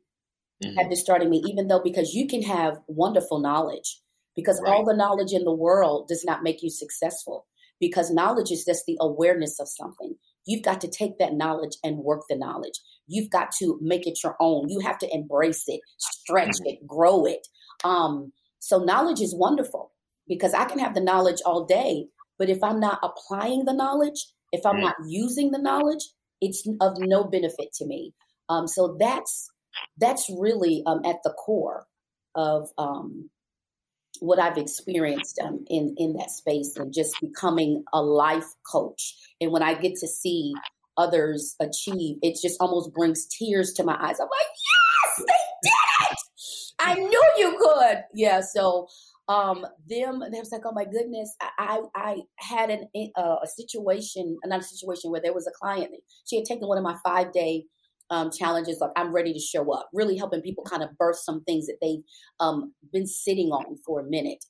Mm-hmm. 0.64 0.78
Had 0.78 0.90
to 0.90 0.96
start 0.96 1.22
in 1.22 1.30
me, 1.30 1.44
even 1.48 1.68
though 1.68 1.82
because 1.84 2.14
you 2.14 2.28
can 2.28 2.42
have 2.44 2.78
wonderful 2.88 3.40
knowledge, 3.40 4.02
because 4.36 4.62
right. 4.64 4.74
all 4.74 4.86
the 4.86 4.96
knowledge 4.96 5.34
in 5.34 5.44
the 5.44 5.54
world 5.54 6.08
does 6.08 6.24
not 6.26 6.44
make 6.44 6.64
you 6.64 6.70
successful. 6.70 7.46
Because 7.78 8.10
knowledge 8.10 8.52
is 8.52 8.64
just 8.66 8.86
the 8.88 8.98
awareness 9.02 9.60
of 9.60 9.68
something. 9.68 10.16
You've 10.46 10.64
got 10.64 10.80
to 10.82 10.88
take 10.88 11.18
that 11.20 11.34
knowledge 11.34 11.76
and 11.84 11.98
work 11.98 12.22
the 12.30 12.38
knowledge. 12.38 12.80
You've 13.08 13.30
got 13.30 13.52
to 13.60 13.78
make 13.82 14.08
it 14.08 14.20
your 14.24 14.36
own. 14.40 14.70
You 14.70 14.80
have 14.80 14.98
to 15.00 15.14
embrace 15.14 15.64
it, 15.68 15.82
stretch 15.98 16.50
mm-hmm. 16.50 16.68
it, 16.68 16.88
grow 16.88 17.26
it. 17.26 17.48
Um, 17.84 18.32
so 18.60 18.80
knowledge 18.80 19.22
is 19.22 19.36
wonderful 19.36 19.92
because 20.28 20.54
I 20.54 20.66
can 20.66 20.80
have 20.80 20.96
the 20.96 21.02
knowledge 21.02 21.42
all 21.46 21.66
day, 21.66 22.08
but 22.40 22.50
if 22.50 22.64
I'm 22.64 22.80
not 22.80 23.00
applying 23.04 23.66
the 23.66 23.74
knowledge, 23.74 24.28
if 24.52 24.66
I'm 24.66 24.76
mm-hmm. 24.76 24.86
not 24.86 24.96
using 25.08 25.52
the 25.52 25.60
knowledge, 25.60 26.04
it's 26.42 26.68
of 26.82 26.98
no 27.00 27.24
benefit 27.24 27.74
to 27.76 27.86
me. 27.86 28.14
Um, 28.50 28.68
so 28.68 28.98
that's 29.00 29.50
that's 29.98 30.30
really 30.30 30.84
um, 30.86 31.02
at 31.06 31.18
the 31.24 31.32
core 31.32 31.86
of 32.36 32.70
um, 32.78 33.30
what 34.20 34.40
I've 34.40 34.58
experienced 34.58 35.40
um, 35.44 35.66
in 35.68 35.96
in 35.98 36.14
that 36.14 36.32
space 36.32 36.76
and 36.78 36.94
just 36.94 37.16
becoming 37.22 37.84
a 37.94 38.02
life 38.02 38.48
coach. 38.72 39.16
And 39.42 39.52
when 39.52 39.64
I 39.64 39.74
get 39.76 39.96
to 39.98 40.08
see 40.08 40.54
others 40.98 41.56
achieve, 41.60 42.18
it 42.22 42.38
just 42.42 42.58
almost 42.60 42.94
brings 42.94 43.26
tears 43.28 43.74
to 43.74 43.84
my 43.84 43.94
eyes. 43.94 44.20
I'm 44.20 44.28
like, 44.28 44.52
yes, 45.18 45.26
they 45.28 45.70
did 45.70 46.12
it! 46.12 46.18
I 46.80 46.94
knew 46.96 47.24
you 47.38 47.58
could. 47.58 48.04
Yeah. 48.14 48.42
So 48.42 48.88
um 49.28 49.66
them 49.90 50.22
they 50.32 50.40
was 50.40 50.52
like 50.52 50.62
oh 50.66 50.72
my 50.72 50.86
goodness 50.86 51.36
i 51.42 51.82
i, 51.96 52.18
had 52.38 52.70
an 52.70 52.88
uh, 53.18 53.38
a 53.44 53.48
situation 53.48 54.38
another 54.44 54.64
situation 54.64 55.10
where 55.10 55.22
there 55.22 55.34
was 55.34 55.48
a 55.48 55.52
client 55.60 55.90
she 56.26 56.36
had 56.36 56.46
taken 56.46 56.68
one 56.68 56.78
of 56.78 56.84
my 56.84 56.96
five 57.04 57.32
day 57.32 57.64
um, 58.12 58.30
challenges 58.30 58.78
like 58.80 58.92
i'm 58.96 59.12
ready 59.12 59.34
to 59.34 59.40
show 59.40 59.74
up 59.74 59.90
really 59.94 60.16
helping 60.16 60.42
people 60.42 60.64
kind 60.64 60.84
of 60.84 60.96
burst 61.00 61.26
some 61.26 61.44
things 61.44 61.66
that 61.66 61.78
they've 61.82 62.04
um, 62.40 62.72
been 62.94 63.08
sitting 63.08 63.48
on 63.48 63.78
for 63.84 64.00
a 64.00 64.08
minute 64.08 64.46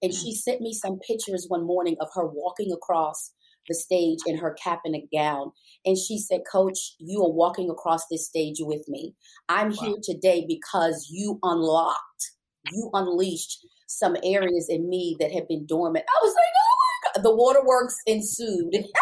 and 0.00 0.14
she 0.14 0.32
sent 0.32 0.60
me 0.60 0.72
some 0.72 1.00
pictures 1.00 1.46
one 1.48 1.66
morning 1.66 1.96
of 2.00 2.08
her 2.14 2.24
walking 2.24 2.70
across 2.72 3.32
the 3.70 3.74
stage 3.74 4.18
in 4.26 4.36
her 4.36 4.54
cap 4.62 4.80
and 4.84 4.94
a 4.94 5.08
gown. 5.10 5.52
And 5.86 5.96
she 5.96 6.18
said 6.18 6.40
coach 6.50 6.96
you 6.98 7.22
are 7.22 7.32
walking 7.32 7.70
across 7.70 8.02
this 8.10 8.26
stage 8.26 8.56
with 8.60 8.86
me. 8.88 9.14
I'm 9.48 9.70
wow. 9.70 9.76
here 9.80 9.96
today 10.02 10.44
because 10.46 11.08
you 11.10 11.38
unlocked 11.42 12.32
you 12.72 12.90
unleashed 12.92 13.66
some 13.86 14.16
areas 14.22 14.66
in 14.68 14.88
me 14.88 15.16
that 15.18 15.32
had 15.32 15.48
been 15.48 15.66
dormant. 15.66 16.04
I 16.08 16.20
was 16.22 16.34
like 16.34 16.52
oh 16.58 16.76
my 16.78 17.12
god. 17.14 17.24
The 17.24 17.34
waterworks 17.34 17.96
ensued. 18.06 18.84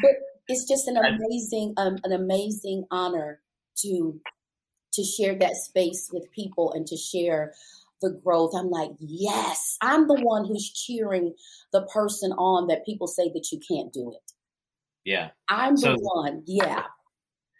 But 0.00 0.12
it's 0.46 0.68
just 0.68 0.86
an 0.86 0.96
amazing 0.96 1.74
um, 1.76 1.96
an 2.04 2.12
amazing 2.12 2.84
honor 2.92 3.40
to 3.78 4.20
to 4.92 5.02
share 5.02 5.34
that 5.40 5.56
space 5.56 6.08
with 6.12 6.30
people 6.30 6.72
and 6.72 6.86
to 6.86 6.96
share 6.96 7.52
the 8.00 8.18
growth. 8.24 8.52
I'm 8.56 8.70
like, 8.70 8.90
yes, 8.98 9.76
I'm 9.80 10.06
the 10.06 10.20
one 10.20 10.46
who's 10.46 10.70
cheering 10.72 11.34
the 11.72 11.82
person 11.82 12.32
on 12.32 12.68
that 12.68 12.86
people 12.86 13.06
say 13.06 13.30
that 13.34 13.48
you 13.52 13.60
can't 13.68 13.92
do 13.92 14.12
it. 14.12 14.32
Yeah. 15.04 15.30
I'm 15.48 15.76
the 15.76 15.96
one. 15.96 16.42
Yeah. 16.46 16.82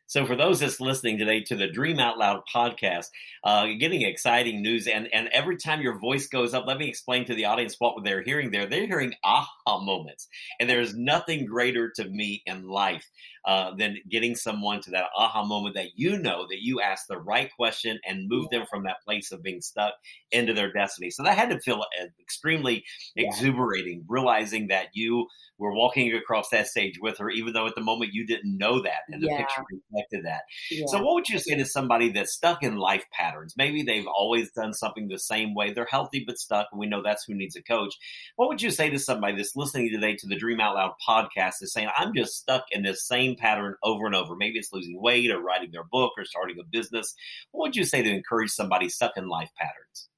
So, 0.09 0.25
for 0.25 0.37
those 0.37 0.61
that's 0.61 0.81
listening 0.81 1.19
today 1.19 1.43
to 1.45 1.55
the 1.55 1.67
Dream 1.67 1.99
Out 1.99 2.17
Loud 2.17 2.41
podcast, 2.53 3.09
uh, 3.45 3.67
getting 3.79 4.01
exciting 4.01 4.63
news, 4.63 4.87
and 4.87 5.07
and 5.13 5.29
every 5.29 5.59
time 5.59 5.83
your 5.83 5.99
voice 5.99 6.29
goes 6.29 6.55
up, 6.55 6.67
let 6.67 6.79
me 6.79 6.89
explain 6.89 7.27
to 7.27 7.35
the 7.35 7.45
audience 7.45 7.77
what 7.79 8.03
they're 8.03 8.23
hearing 8.23 8.51
there. 8.51 8.65
They're 8.65 8.87
hearing 8.87 9.13
aha 9.23 9.81
moments, 9.81 10.27
and 10.59 10.69
there's 10.69 10.95
nothing 10.95 11.45
greater 11.45 11.91
to 11.97 12.09
me 12.09 12.43
in 12.47 12.67
life 12.67 13.07
uh, 13.45 13.75
than 13.77 13.99
getting 14.09 14.35
someone 14.35 14.81
to 14.83 14.91
that 14.91 15.07
aha 15.17 15.45
moment 15.45 15.75
that 15.75 15.91
you 15.97 16.19
know 16.19 16.47
that 16.49 16.63
you 16.63 16.81
asked 16.81 17.09
the 17.09 17.19
right 17.19 17.51
question 17.57 17.99
and 18.07 18.29
move 18.29 18.49
them 18.51 18.65
from 18.71 18.85
that 18.85 19.03
place 19.05 19.33
of 19.33 19.43
being 19.43 19.61
stuck 19.61 19.95
into 20.31 20.53
their 20.53 20.73
destiny. 20.73 21.11
So 21.11 21.23
that 21.23 21.37
had 21.37 21.51
to 21.51 21.61
feel 21.61 21.83
uh, 21.83 22.07
extremely 22.21 22.85
yeah. 23.15 23.29
exuberating, 23.29 24.05
realizing 24.09 24.69
that 24.69 24.89
you 24.93 25.27
were 25.59 25.75
walking 25.75 26.15
across 26.15 26.49
that 26.51 26.69
stage 26.69 26.99
with 27.01 27.19
her, 27.19 27.31
even 27.31 27.53
though 27.53 27.67
at 27.67 27.75
the 27.75 27.81
moment 27.83 28.15
you 28.15 28.27
didn't 28.27 28.57
know 28.57 28.81
that, 28.83 29.03
and 29.09 29.23
the 29.23 29.27
yeah. 29.27 29.39
picture 29.39 29.63
reflected 29.71 30.25
that. 30.25 30.43
Yeah. 30.71 30.87
So, 30.87 31.03
what 31.03 31.15
would 31.15 31.29
you 31.29 31.39
say 31.39 31.57
to 31.57 31.67
somebody 31.67 32.11
that's 32.11 32.33
stuck 32.33 32.63
in 32.63 32.77
life 32.77 33.05
patterns? 33.13 33.55
Maybe 33.57 33.83
they've 33.83 34.07
always 34.07 34.51
done 34.53 34.73
something 34.73 35.09
the 35.09 35.19
same 35.19 35.55
way. 35.55 35.73
They're 35.73 35.89
healthy 35.91 36.25
but 36.25 36.39
stuck, 36.39 36.69
and 36.71 36.79
we 36.79 36.87
know 36.87 37.03
that's 37.03 37.25
who 37.25 37.35
needs 37.35 37.57
a 37.57 37.63
coach. 37.63 37.95
What 38.37 38.49
would 38.49 38.63
you 38.63 38.71
say 38.71 38.89
to 38.91 38.99
somebody 38.99 39.37
that's 39.37 39.57
listening 39.57 39.91
today 39.91 40.15
to 40.17 40.27
the 40.29 40.37
Dream 40.37 40.61
Out 40.61 40.77
Loud 40.77 40.95
podcast 41.07 41.55
is 41.61 41.73
saying, 41.73 41.89
"I'm 41.97 42.15
just 42.15 42.37
stuck 42.37 42.67
in 42.71 42.83
this 42.83 43.07
same 43.07 43.28
pattern 43.37 43.75
over 43.83 44.07
and 44.07 44.15
over. 44.15 44.37
Maybe 44.37 44.59
it's 44.59 44.73
losing 44.73 45.01
weight 45.01 45.31
or 45.31 45.41
writing 45.41 45.71
their 45.73 45.85
book 45.85 46.13
or 46.17 46.25
starting 46.25 46.59
a 46.61 46.65
business. 46.71 47.15
What 47.53 47.69
would 47.69 47.77
you 47.77 47.85
say 47.85 48.03
to 48.03 48.11
encourage 48.11 48.51
somebody 48.51 48.89
stuck 48.89 49.17
in 49.17 49.29
life 49.29 49.51
patterns? 49.59 50.09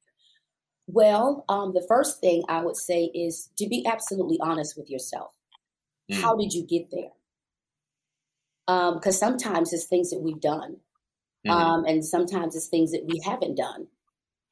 Well, 0.87 1.45
um, 1.49 1.73
the 1.73 1.85
first 1.87 2.21
thing 2.21 2.43
I 2.49 2.63
would 2.63 2.77
say 2.77 3.05
is 3.15 3.51
to 3.59 3.69
be 3.69 3.87
absolutely 3.87 4.39
honest 4.41 4.77
with 4.77 4.91
yourself. 4.91 5.33
Mm. 6.11 6.21
How 6.21 6.37
did 6.37 6.53
you 6.53 6.67
get 6.67 6.91
there? 6.91 7.11
Because 8.67 9.23
um, 9.23 9.39
sometimes 9.39 9.73
it's 9.73 9.87
things 9.87 10.11
that 10.11 10.21
we've 10.21 10.41
done, 10.41 10.77
mm-hmm. 11.47 11.51
um, 11.51 11.85
and 11.85 12.05
sometimes 12.05 12.55
it's 12.55 12.69
things 12.69 12.93
that 12.93 13.05
we 13.07 13.21
haven't 13.25 13.57
done. 13.57 13.87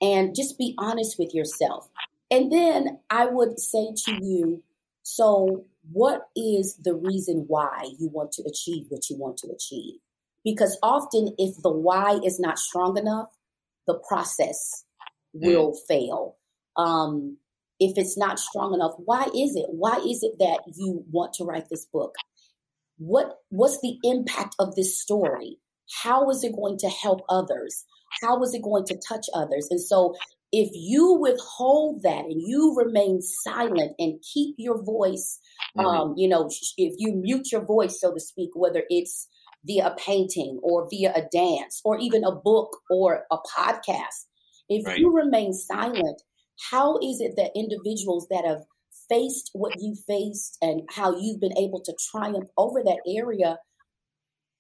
And 0.00 0.34
just 0.34 0.58
be 0.58 0.74
honest 0.78 1.18
with 1.18 1.34
yourself. 1.34 1.88
And 2.30 2.52
then 2.52 3.00
I 3.10 3.26
would 3.26 3.58
say 3.58 3.88
to 4.04 4.18
you, 4.20 4.62
so 5.02 5.64
what 5.90 6.22
is 6.36 6.78
the 6.82 6.94
reason 6.94 7.44
why 7.48 7.84
you 7.98 8.08
want 8.08 8.32
to 8.32 8.42
achieve 8.42 8.86
what 8.88 9.08
you 9.08 9.16
want 9.16 9.38
to 9.38 9.48
achieve? 9.48 9.94
Because 10.44 10.78
often, 10.82 11.34
if 11.38 11.56
the 11.62 11.70
why 11.70 12.20
is 12.24 12.38
not 12.38 12.58
strong 12.58 12.96
enough, 12.96 13.28
the 13.86 13.98
process 14.08 14.84
will 15.32 15.72
mm. 15.72 15.76
fail. 15.88 16.36
Um, 16.76 17.38
if 17.80 17.96
it's 17.96 18.18
not 18.18 18.38
strong 18.38 18.74
enough, 18.74 18.92
why 18.98 19.24
is 19.24 19.56
it? 19.56 19.66
Why 19.68 19.96
is 19.96 20.22
it 20.22 20.38
that 20.38 20.60
you 20.74 21.04
want 21.10 21.34
to 21.34 21.44
write 21.44 21.68
this 21.70 21.86
book? 21.86 22.14
What 22.98 23.38
what's 23.50 23.80
the 23.80 23.98
impact 24.02 24.56
of 24.58 24.74
this 24.74 25.00
story? 25.00 25.58
How 26.02 26.28
is 26.30 26.44
it 26.44 26.54
going 26.54 26.78
to 26.78 26.88
help 26.88 27.20
others? 27.28 27.84
How 28.22 28.42
is 28.42 28.54
it 28.54 28.62
going 28.62 28.84
to 28.86 29.00
touch 29.08 29.26
others? 29.34 29.68
And 29.70 29.80
so 29.80 30.14
if 30.52 30.70
you 30.72 31.14
withhold 31.14 32.02
that 32.02 32.24
and 32.24 32.40
you 32.42 32.74
remain 32.76 33.20
silent 33.20 33.92
and 33.98 34.22
keep 34.22 34.54
your 34.58 34.82
voice 34.82 35.38
Mm-hmm. 35.76 35.86
Um, 35.86 36.14
you 36.16 36.28
know, 36.28 36.48
if 36.76 36.94
you 36.98 37.14
mute 37.14 37.52
your 37.52 37.64
voice, 37.64 38.00
so 38.00 38.12
to 38.12 38.20
speak, 38.20 38.50
whether 38.54 38.84
it's 38.88 39.28
via 39.64 39.88
a 39.88 39.96
painting 39.96 40.60
or 40.62 40.88
via 40.90 41.12
a 41.14 41.22
dance 41.32 41.80
or 41.84 41.98
even 41.98 42.24
a 42.24 42.34
book 42.34 42.78
or 42.90 43.24
a 43.30 43.36
podcast, 43.36 44.26
if 44.68 44.86
right. 44.86 44.98
you 44.98 45.14
remain 45.14 45.52
silent, 45.52 46.22
how 46.70 46.96
is 46.98 47.20
it 47.20 47.34
that 47.36 47.52
individuals 47.54 48.26
that 48.30 48.44
have 48.46 48.62
faced 49.08 49.50
what 49.52 49.72
you 49.78 49.94
faced 50.06 50.58
and 50.60 50.82
how 50.90 51.16
you've 51.18 51.40
been 51.40 51.56
able 51.56 51.80
to 51.84 51.94
triumph 52.10 52.48
over 52.56 52.82
that 52.82 53.00
area, 53.06 53.58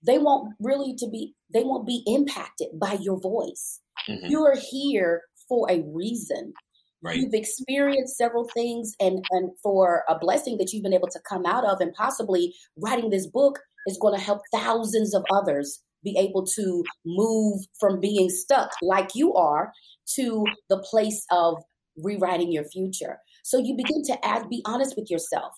they 0.06 0.18
won't 0.18 0.54
really 0.60 0.94
to 0.96 1.08
be 1.08 1.34
they 1.52 1.62
won't 1.64 1.86
be 1.86 2.02
impacted 2.06 2.68
by 2.80 2.96
your 3.00 3.20
voice. 3.20 3.80
Mm-hmm. 4.08 4.26
You're 4.28 4.56
here 4.56 5.22
for 5.48 5.70
a 5.70 5.82
reason. 5.92 6.52
Right. 7.02 7.16
You've 7.16 7.34
experienced 7.34 8.16
several 8.16 8.48
things, 8.52 8.94
and 8.98 9.24
and 9.30 9.50
for 9.62 10.02
a 10.08 10.18
blessing 10.18 10.58
that 10.58 10.72
you've 10.72 10.82
been 10.82 10.94
able 10.94 11.08
to 11.08 11.20
come 11.28 11.46
out 11.46 11.64
of, 11.64 11.80
and 11.80 11.94
possibly 11.94 12.54
writing 12.76 13.10
this 13.10 13.26
book 13.26 13.60
is 13.86 13.98
going 14.00 14.18
to 14.18 14.24
help 14.24 14.40
thousands 14.52 15.14
of 15.14 15.24
others 15.32 15.80
be 16.02 16.16
able 16.18 16.44
to 16.44 16.84
move 17.06 17.60
from 17.78 18.00
being 18.00 18.28
stuck 18.28 18.70
like 18.82 19.14
you 19.14 19.34
are 19.34 19.72
to 20.14 20.44
the 20.68 20.78
place 20.78 21.24
of 21.30 21.56
rewriting 21.96 22.52
your 22.52 22.64
future. 22.64 23.18
So 23.44 23.58
you 23.58 23.76
begin 23.76 24.02
to 24.06 24.26
ask, 24.26 24.48
be 24.48 24.62
honest 24.64 24.94
with 24.96 25.10
yourself, 25.10 25.52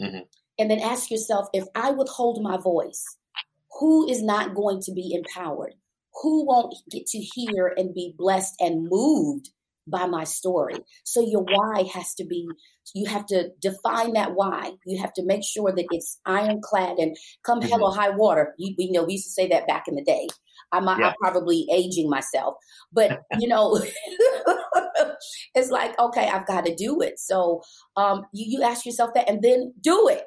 mm-hmm. 0.00 0.24
and 0.58 0.70
then 0.70 0.78
ask 0.78 1.10
yourself: 1.10 1.48
If 1.54 1.64
I 1.74 1.90
withhold 1.92 2.42
my 2.42 2.58
voice, 2.58 3.02
who 3.80 4.06
is 4.06 4.22
not 4.22 4.54
going 4.54 4.82
to 4.82 4.92
be 4.92 5.14
empowered? 5.14 5.74
Who 6.22 6.44
won't 6.46 6.74
get 6.90 7.06
to 7.06 7.18
hear 7.18 7.72
and 7.78 7.94
be 7.94 8.14
blessed 8.18 8.56
and 8.60 8.86
moved 8.90 9.48
by 9.86 10.06
my 10.06 10.24
story. 10.24 10.76
So 11.04 11.20
your 11.20 11.42
why 11.42 11.84
has 11.94 12.14
to 12.14 12.24
be 12.24 12.48
you 12.94 13.08
have 13.08 13.26
to 13.26 13.50
define 13.60 14.14
that 14.14 14.34
why. 14.34 14.72
You 14.84 15.00
have 15.00 15.12
to 15.14 15.24
make 15.24 15.44
sure 15.44 15.72
that 15.72 15.86
it's 15.90 16.18
ironclad 16.26 16.98
and 16.98 17.16
come 17.44 17.60
mm-hmm. 17.60 17.68
hell 17.68 17.84
or 17.84 17.94
high 17.94 18.10
water. 18.10 18.54
You, 18.58 18.74
we 18.76 18.90
know 18.90 19.04
we 19.04 19.14
used 19.14 19.26
to 19.26 19.30
say 19.30 19.48
that 19.48 19.66
back 19.66 19.84
in 19.88 19.94
the 19.94 20.04
day. 20.04 20.28
I'm. 20.72 20.88
I'm 20.88 21.12
probably 21.20 21.66
aging 21.72 22.08
myself, 22.08 22.54
but 22.92 23.20
you 23.38 23.46
know, 23.48 23.78
it's 25.54 25.70
like 25.70 25.98
okay, 25.98 26.28
I've 26.28 26.46
got 26.46 26.64
to 26.64 26.74
do 26.74 27.00
it. 27.02 27.18
So 27.18 27.62
um, 27.96 28.22
you 28.32 28.58
you 28.58 28.62
ask 28.62 28.86
yourself 28.86 29.10
that, 29.14 29.28
and 29.28 29.42
then 29.42 29.74
do 29.80 30.08
it. 30.08 30.24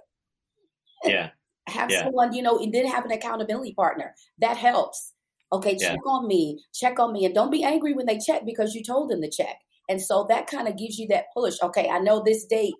Yeah. 1.04 1.30
have 1.68 1.90
yeah. 1.90 2.04
someone 2.04 2.34
you 2.34 2.44
know, 2.44 2.60
and 2.60 2.74
then 2.74 2.86
have 2.86 3.06
an 3.06 3.12
accountability 3.12 3.74
partner 3.74 4.14
that 4.40 4.58
helps. 4.58 5.14
Okay, 5.56 5.78
check 5.78 6.00
yeah. 6.06 6.12
on 6.12 6.28
me, 6.28 6.64
check 6.74 7.00
on 7.00 7.14
me, 7.14 7.26
and 7.26 7.34
don't 7.34 7.52
be 7.52 7.64
angry 7.64 7.94
when 7.94 8.06
they 8.06 8.20
check 8.20 8.46
because 8.46 8.76
you 8.76 8.84
told 8.84 9.10
them 9.10 9.22
to 9.22 9.30
check. 9.30 9.58
And 9.88 10.02
so 10.02 10.26
that 10.30 10.48
kind 10.48 10.68
of 10.68 10.78
gives 10.78 10.98
you 10.98 11.08
that 11.10 11.26
push. 11.36 11.56
Okay, 11.62 11.90
I 11.90 12.00
know 12.00 12.24
this 12.24 12.46
date 12.46 12.74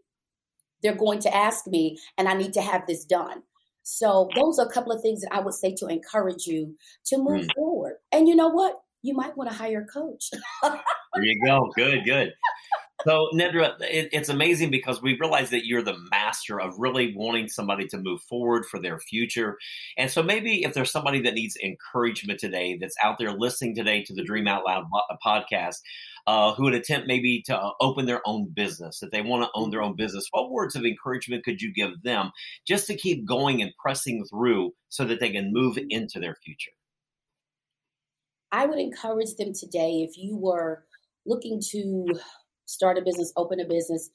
they're 0.84 0.96
going 0.96 1.20
to 1.20 1.36
ask 1.36 1.66
me, 1.68 1.98
and 2.18 2.28
I 2.28 2.34
need 2.34 2.54
to 2.54 2.62
have 2.62 2.86
this 2.88 3.06
done. 3.06 3.42
So 3.84 4.30
those 4.36 4.60
are 4.60 4.66
a 4.66 4.72
couple 4.72 4.92
of 4.92 5.02
things 5.02 5.22
that 5.22 5.34
I 5.34 5.40
would 5.40 5.54
say 5.54 5.74
to 5.76 5.88
encourage 5.88 6.46
you 6.46 6.76
to 7.06 7.18
move 7.18 7.46
mm. 7.46 7.56
forward. 7.56 7.96
And 8.12 8.28
you 8.28 8.36
know 8.36 8.50
what? 8.50 8.76
You 9.02 9.14
might 9.14 9.38
want 9.38 9.50
to 9.50 9.56
hire 9.56 9.82
a 9.82 9.86
coach. 9.86 10.32
there 10.64 11.24
you 11.24 11.46
go. 11.46 11.72
Good, 11.76 12.04
good. 12.06 12.34
So, 13.06 13.30
Nedra, 13.36 13.76
it, 13.82 14.10
it's 14.12 14.30
amazing 14.30 14.72
because 14.72 15.00
we 15.00 15.18
realize 15.20 15.52
that 15.52 15.68
you're 15.68 15.84
the 15.84 15.98
master 16.10 16.60
of 16.60 16.74
really 16.80 17.14
wanting 17.16 17.48
somebody 17.50 17.86
to 17.88 18.00
move 18.00 18.22
forward 18.22 18.66
for 18.66 18.80
their 18.80 18.98
future. 18.98 19.58
And 19.96 20.10
so, 20.10 20.24
maybe 20.24 20.64
if 20.64 20.74
there's 20.74 20.92
somebody 20.92 21.22
that 21.22 21.36
needs 21.36 21.56
encouragement 21.64 22.40
today 22.40 22.78
that's 22.82 22.96
out 23.04 23.20
there 23.20 23.32
listening 23.32 23.76
today 23.76 24.04
to 24.04 24.14
the 24.16 24.24
Dream 24.24 24.48
Out 24.48 24.66
Loud 24.66 24.86
podcast, 25.24 25.82
uh, 26.26 26.54
who 26.56 26.64
would 26.64 26.74
attempt 26.74 27.08
maybe 27.08 27.44
to 27.46 27.56
uh, 27.56 27.72
open 27.80 28.08
their 28.08 28.22
own 28.26 28.50
business, 28.52 29.04
if 29.04 29.12
they 29.12 29.22
want 29.22 29.44
to 29.44 29.50
own 29.54 29.70
their 29.70 29.84
own 29.84 29.96
business, 29.96 30.28
what 30.32 30.50
words 30.50 30.76
of 30.76 30.84
encouragement 30.84 31.44
could 31.44 31.62
you 31.62 31.72
give 31.72 32.02
them 32.02 32.32
just 32.68 32.88
to 32.88 32.96
keep 32.96 33.28
going 33.28 33.62
and 33.62 33.72
pressing 33.80 34.26
through 34.26 34.74
so 34.90 35.06
that 35.06 35.20
they 35.20 35.30
can 35.30 35.54
move 35.54 35.78
into 35.90 36.20
their 36.20 36.36
future? 36.44 36.72
I 38.52 38.66
would 38.66 38.80
encourage 38.80 39.36
them 39.36 39.54
today 39.54 40.08
if 40.10 40.18
you 40.18 40.38
were 40.38 40.86
looking 41.26 41.62
to 41.72 42.08
start 42.66 42.98
a 42.98 43.02
business, 43.02 43.32
open 43.36 43.60
a 43.60 43.66
business, 43.66 44.10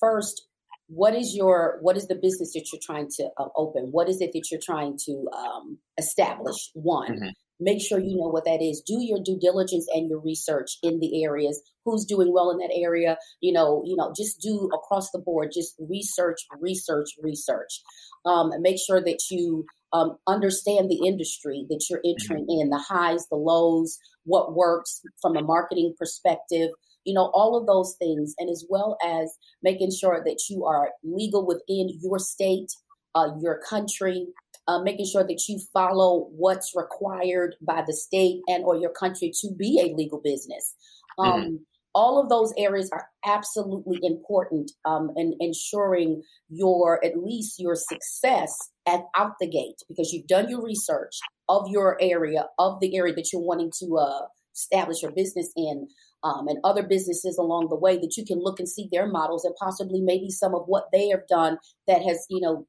first, 0.00 0.46
what 0.88 1.14
is 1.14 1.34
your 1.34 1.78
what 1.80 1.96
is 1.96 2.06
the 2.06 2.14
business 2.14 2.52
that 2.52 2.68
you're 2.72 2.80
trying 2.82 3.08
to 3.16 3.28
uh, 3.38 3.48
open? 3.56 3.88
What 3.90 4.08
is 4.08 4.20
it 4.20 4.30
that 4.32 4.50
you're 4.50 4.60
trying 4.62 4.98
to 5.06 5.28
um, 5.36 5.78
establish? 5.98 6.70
One, 6.74 7.12
mm-hmm. 7.12 7.28
make 7.58 7.82
sure 7.82 7.98
you 7.98 8.16
know 8.16 8.28
what 8.28 8.44
that 8.44 8.62
is. 8.62 8.82
Do 8.86 8.98
your 9.00 9.18
due 9.24 9.38
diligence 9.38 9.86
and 9.92 10.08
your 10.08 10.20
research 10.20 10.78
in 10.82 11.00
the 11.00 11.24
areas. 11.24 11.60
Who's 11.84 12.04
doing 12.04 12.32
well 12.32 12.50
in 12.50 12.58
that 12.58 12.72
area? 12.72 13.18
You 13.40 13.52
know, 13.52 13.82
you 13.84 13.96
know, 13.96 14.12
just 14.16 14.40
do 14.40 14.70
across 14.72 15.10
the 15.10 15.18
board. 15.18 15.50
Just 15.52 15.74
research, 15.78 16.38
research, 16.60 17.08
research. 17.20 17.82
Um, 18.24 18.50
make 18.60 18.78
sure 18.78 19.00
that 19.00 19.22
you 19.30 19.66
um, 19.92 20.16
understand 20.26 20.88
the 20.88 21.06
industry 21.06 21.66
that 21.68 21.84
you're 21.90 22.02
entering 22.04 22.44
mm-hmm. 22.44 22.60
in, 22.60 22.70
the 22.70 22.84
highs, 22.88 23.26
the 23.28 23.36
lows, 23.36 23.98
what 24.24 24.54
works 24.54 25.00
from 25.20 25.36
a 25.36 25.42
marketing 25.42 25.94
perspective 25.98 26.70
you 27.06 27.14
know, 27.14 27.30
all 27.32 27.56
of 27.56 27.66
those 27.66 27.94
things, 27.98 28.34
and 28.38 28.50
as 28.50 28.66
well 28.68 28.98
as 29.02 29.32
making 29.62 29.92
sure 29.92 30.22
that 30.24 30.40
you 30.50 30.64
are 30.66 30.90
legal 31.04 31.46
within 31.46 31.98
your 32.02 32.18
state, 32.18 32.72
uh, 33.14 33.28
your 33.40 33.60
country, 33.68 34.26
uh, 34.68 34.82
making 34.82 35.06
sure 35.06 35.22
that 35.22 35.42
you 35.48 35.60
follow 35.72 36.28
what's 36.32 36.72
required 36.74 37.54
by 37.62 37.82
the 37.86 37.92
state 37.92 38.40
and 38.48 38.64
or 38.64 38.76
your 38.76 38.90
country 38.90 39.30
to 39.40 39.54
be 39.56 39.80
a 39.80 39.94
legal 39.96 40.20
business. 40.22 40.74
Um, 41.18 41.32
mm-hmm. 41.32 41.54
All 41.94 42.20
of 42.20 42.28
those 42.28 42.52
areas 42.58 42.90
are 42.92 43.06
absolutely 43.24 43.98
important 44.02 44.72
um, 44.84 45.12
in 45.16 45.34
ensuring 45.40 46.22
your 46.50 47.02
at 47.02 47.16
least 47.16 47.58
your 47.58 47.74
success 47.74 48.54
at 48.86 49.00
out 49.16 49.32
the 49.40 49.48
gate 49.48 49.80
because 49.88 50.12
you've 50.12 50.26
done 50.26 50.50
your 50.50 50.62
research 50.62 51.18
of 51.48 51.68
your 51.70 51.96
area 52.00 52.48
of 52.58 52.80
the 52.80 52.96
area 52.96 53.14
that 53.14 53.32
you're 53.32 53.40
wanting 53.40 53.72
to 53.78 53.96
uh, 53.96 54.26
establish 54.54 55.02
your 55.02 55.12
business 55.12 55.52
in 55.56 55.88
um, 56.22 56.48
and 56.48 56.58
other 56.64 56.82
businesses 56.82 57.38
along 57.38 57.68
the 57.68 57.76
way 57.76 57.96
that 57.96 58.16
you 58.16 58.24
can 58.24 58.38
look 58.40 58.58
and 58.58 58.68
see 58.68 58.88
their 58.90 59.06
models 59.06 59.44
and 59.44 59.54
possibly 59.60 60.00
maybe 60.00 60.30
some 60.30 60.54
of 60.54 60.62
what 60.66 60.86
they 60.92 61.08
have 61.08 61.26
done 61.28 61.58
that 61.86 62.02
has 62.02 62.26
you 62.28 62.40
know 62.40 62.66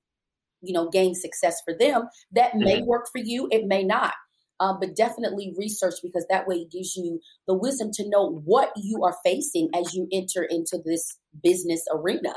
you 0.61 0.73
know 0.73 0.89
gained 0.89 1.17
success 1.17 1.61
for 1.63 1.73
them. 1.77 2.07
That 2.31 2.55
may 2.55 2.77
mm-hmm. 2.77 2.87
work 2.87 3.07
for 3.11 3.19
you 3.19 3.47
it 3.51 3.65
may 3.67 3.83
not. 3.83 4.13
Um, 4.59 4.79
but 4.79 4.95
definitely 4.95 5.53
research 5.55 5.93
because 6.01 6.25
that 6.31 6.47
way 6.47 6.55
it 6.55 6.71
gives 6.71 6.95
you 6.95 7.19
the 7.47 7.53
wisdom 7.53 7.91
to 7.93 8.09
know 8.09 8.41
what 8.43 8.71
you 8.75 9.03
are 9.03 9.15
facing 9.23 9.69
as 9.75 9.93
you 9.93 10.07
enter 10.11 10.41
into 10.41 10.79
this 10.83 11.19
business 11.43 11.85
arena. 11.93 12.33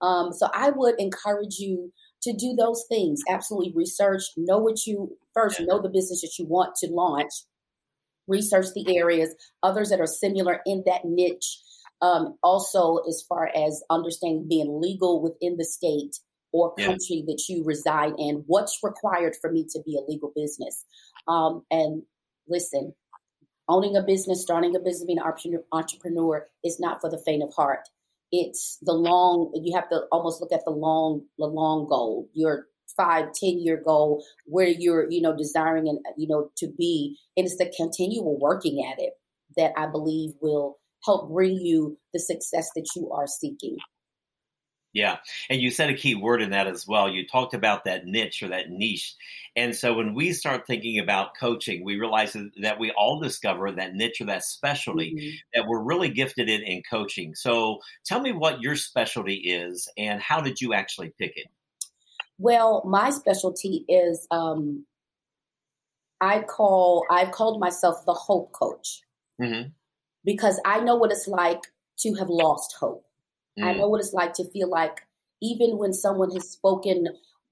Um, 0.00 0.32
so 0.32 0.48
i 0.54 0.70
would 0.70 0.94
encourage 1.00 1.56
you 1.58 1.92
to 2.22 2.32
do 2.32 2.54
those 2.56 2.84
things. 2.88 3.20
Absolutely 3.28 3.72
research 3.74 4.22
know 4.36 4.58
what 4.58 4.86
you 4.86 5.16
first 5.34 5.60
know 5.60 5.82
the 5.82 5.88
business 5.88 6.20
that 6.22 6.38
you 6.38 6.46
want 6.46 6.76
to 6.76 6.88
launch 6.88 7.32
research 8.26 8.66
the 8.74 8.96
areas, 8.96 9.34
others 9.62 9.90
that 9.90 10.00
are 10.00 10.06
similar 10.06 10.60
in 10.66 10.82
that 10.86 11.04
niche. 11.04 11.60
Um, 12.02 12.36
also, 12.42 12.98
as 13.08 13.24
far 13.26 13.50
as 13.56 13.82
understanding 13.88 14.46
being 14.48 14.80
legal 14.80 15.22
within 15.22 15.56
the 15.56 15.64
state 15.64 16.16
or 16.52 16.74
country 16.74 17.24
yeah. 17.24 17.24
that 17.26 17.44
you 17.48 17.64
reside 17.64 18.12
in, 18.18 18.44
what's 18.46 18.80
required 18.82 19.34
for 19.40 19.50
me 19.50 19.66
to 19.70 19.80
be 19.84 19.96
a 19.96 20.10
legal 20.10 20.32
business. 20.36 20.84
Um, 21.26 21.62
and 21.70 22.02
listen, 22.48 22.94
owning 23.68 23.96
a 23.96 24.02
business, 24.02 24.42
starting 24.42 24.76
a 24.76 24.78
business, 24.78 25.06
being 25.06 25.18
an 25.18 25.62
entrepreneur 25.72 26.46
is 26.64 26.78
not 26.78 27.00
for 27.00 27.10
the 27.10 27.22
faint 27.24 27.42
of 27.42 27.52
heart. 27.54 27.88
It's 28.32 28.78
the 28.82 28.92
long. 28.92 29.52
You 29.54 29.74
have 29.76 29.88
to 29.90 30.02
almost 30.12 30.40
look 30.40 30.52
at 30.52 30.64
the 30.64 30.72
long, 30.72 31.22
the 31.38 31.46
long 31.46 31.86
goal. 31.86 32.28
You're 32.34 32.66
five, 32.96 33.26
ten 33.32 33.58
year 33.58 33.80
goal 33.84 34.24
where 34.46 34.68
you're, 34.68 35.10
you 35.10 35.20
know, 35.20 35.36
desiring 35.36 35.88
and 35.88 35.98
you 36.16 36.28
know 36.28 36.50
to 36.58 36.68
be. 36.78 37.16
And 37.36 37.46
it's 37.46 37.56
the 37.56 37.72
continual 37.76 38.38
working 38.38 38.84
at 38.90 39.00
it 39.00 39.12
that 39.56 39.72
I 39.76 39.86
believe 39.86 40.32
will 40.40 40.78
help 41.04 41.30
bring 41.30 41.56
you 41.56 41.98
the 42.12 42.20
success 42.20 42.68
that 42.74 42.86
you 42.96 43.10
are 43.12 43.26
seeking. 43.26 43.76
Yeah. 44.96 45.18
And 45.50 45.60
you 45.60 45.70
said 45.70 45.90
a 45.90 45.94
key 45.94 46.14
word 46.14 46.40
in 46.40 46.50
that 46.50 46.66
as 46.66 46.86
well. 46.88 47.10
You 47.10 47.26
talked 47.26 47.52
about 47.52 47.84
that 47.84 48.06
niche 48.06 48.42
or 48.42 48.48
that 48.48 48.70
niche. 48.70 49.14
And 49.54 49.76
so 49.76 49.92
when 49.92 50.14
we 50.14 50.32
start 50.32 50.66
thinking 50.66 50.98
about 50.98 51.36
coaching, 51.38 51.84
we 51.84 51.98
realize 51.98 52.34
that 52.62 52.80
we 52.80 52.90
all 52.92 53.20
discover 53.20 53.70
that 53.70 53.92
niche 53.92 54.22
or 54.22 54.24
that 54.24 54.42
specialty 54.42 55.14
mm-hmm. 55.14 55.36
that 55.52 55.68
we're 55.68 55.82
really 55.82 56.08
gifted 56.08 56.48
in 56.48 56.62
in 56.62 56.82
coaching. 56.90 57.34
So 57.34 57.80
tell 58.06 58.20
me 58.20 58.32
what 58.32 58.62
your 58.62 58.74
specialty 58.74 59.34
is 59.34 59.86
and 59.98 60.18
how 60.22 60.40
did 60.40 60.62
you 60.62 60.72
actually 60.72 61.12
pick 61.18 61.32
it? 61.36 61.48
Well, 62.38 62.82
my 62.86 63.10
specialty 63.10 63.84
is 63.88 64.26
um, 64.30 64.84
I 66.20 66.40
call 66.40 67.04
I've 67.10 67.32
called 67.32 67.60
myself 67.60 68.04
the 68.06 68.14
hope 68.14 68.52
coach 68.52 69.02
mm-hmm. 69.40 69.68
because 70.24 70.60
I 70.64 70.80
know 70.80 70.96
what 70.96 71.12
it's 71.12 71.28
like 71.28 71.62
to 72.00 72.14
have 72.14 72.28
lost 72.28 72.74
hope. 72.78 73.04
Mm. 73.58 73.64
I 73.64 73.72
know 73.74 73.88
what 73.88 74.00
it's 74.00 74.12
like 74.12 74.34
to 74.34 74.50
feel 74.50 74.68
like 74.68 75.06
even 75.42 75.78
when 75.78 75.92
someone 75.92 76.30
has 76.32 76.50
spoken 76.50 77.08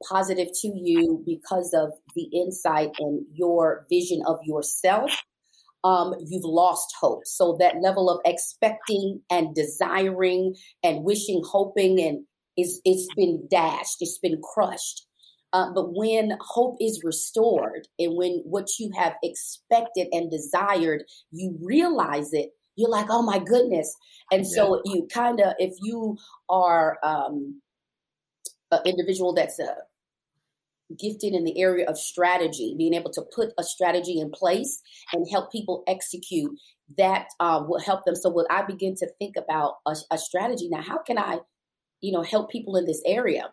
positive 0.06 0.48
to 0.60 0.68
you 0.68 1.22
because 1.24 1.72
of 1.74 1.92
the 2.14 2.24
insight 2.24 2.90
and 2.98 3.24
your 3.32 3.86
vision 3.90 4.22
of 4.26 4.38
yourself, 4.44 5.10
um, 5.82 6.14
you've 6.26 6.44
lost 6.44 6.94
hope. 7.00 7.22
So 7.26 7.56
that 7.60 7.80
level 7.82 8.10
of 8.10 8.20
expecting 8.24 9.20
and 9.30 9.54
desiring 9.54 10.56
and 10.82 11.04
wishing, 11.04 11.42
hoping, 11.44 12.00
and 12.00 12.24
is 12.56 12.80
it's 12.84 13.08
been 13.14 13.46
dashed, 13.50 13.96
it's 14.00 14.18
been 14.18 14.40
crushed. 14.42 15.06
Uh, 15.52 15.72
but 15.72 15.94
when 15.94 16.36
hope 16.40 16.76
is 16.80 17.02
restored 17.04 17.86
and 17.98 18.16
when 18.16 18.42
what 18.44 18.66
you 18.80 18.90
have 18.96 19.14
expected 19.22 20.08
and 20.10 20.30
desired, 20.30 21.04
you 21.30 21.56
realize 21.62 22.32
it, 22.32 22.50
you're 22.74 22.90
like, 22.90 23.06
oh 23.08 23.22
my 23.22 23.38
goodness. 23.38 23.94
And 24.32 24.42
yeah. 24.42 24.50
so 24.50 24.82
you 24.84 25.06
kind 25.12 25.40
of, 25.40 25.54
if 25.58 25.74
you 25.80 26.16
are 26.48 26.98
um, 27.04 27.60
an 28.72 28.80
individual 28.84 29.32
that's 29.32 29.60
a 29.60 29.70
uh, 29.70 29.74
gifted 30.98 31.34
in 31.34 31.44
the 31.44 31.60
area 31.60 31.88
of 31.88 31.98
strategy, 31.98 32.74
being 32.76 32.94
able 32.94 33.10
to 33.10 33.22
put 33.34 33.50
a 33.58 33.64
strategy 33.64 34.20
in 34.20 34.30
place 34.30 34.82
and 35.12 35.26
help 35.30 35.50
people 35.50 35.82
execute 35.86 36.50
that 36.98 37.26
uh, 37.40 37.62
will 37.66 37.80
help 37.80 38.04
them. 38.04 38.14
So 38.14 38.30
when 38.30 38.44
I 38.50 38.62
begin 38.62 38.94
to 38.96 39.08
think 39.18 39.36
about 39.36 39.76
a, 39.86 39.96
a, 40.10 40.18
strategy 40.18 40.68
now, 40.68 40.82
how 40.82 40.98
can 40.98 41.18
I, 41.18 41.38
you 42.04 42.12
know, 42.12 42.22
help 42.22 42.50
people 42.50 42.76
in 42.76 42.84
this 42.84 43.02
area? 43.06 43.44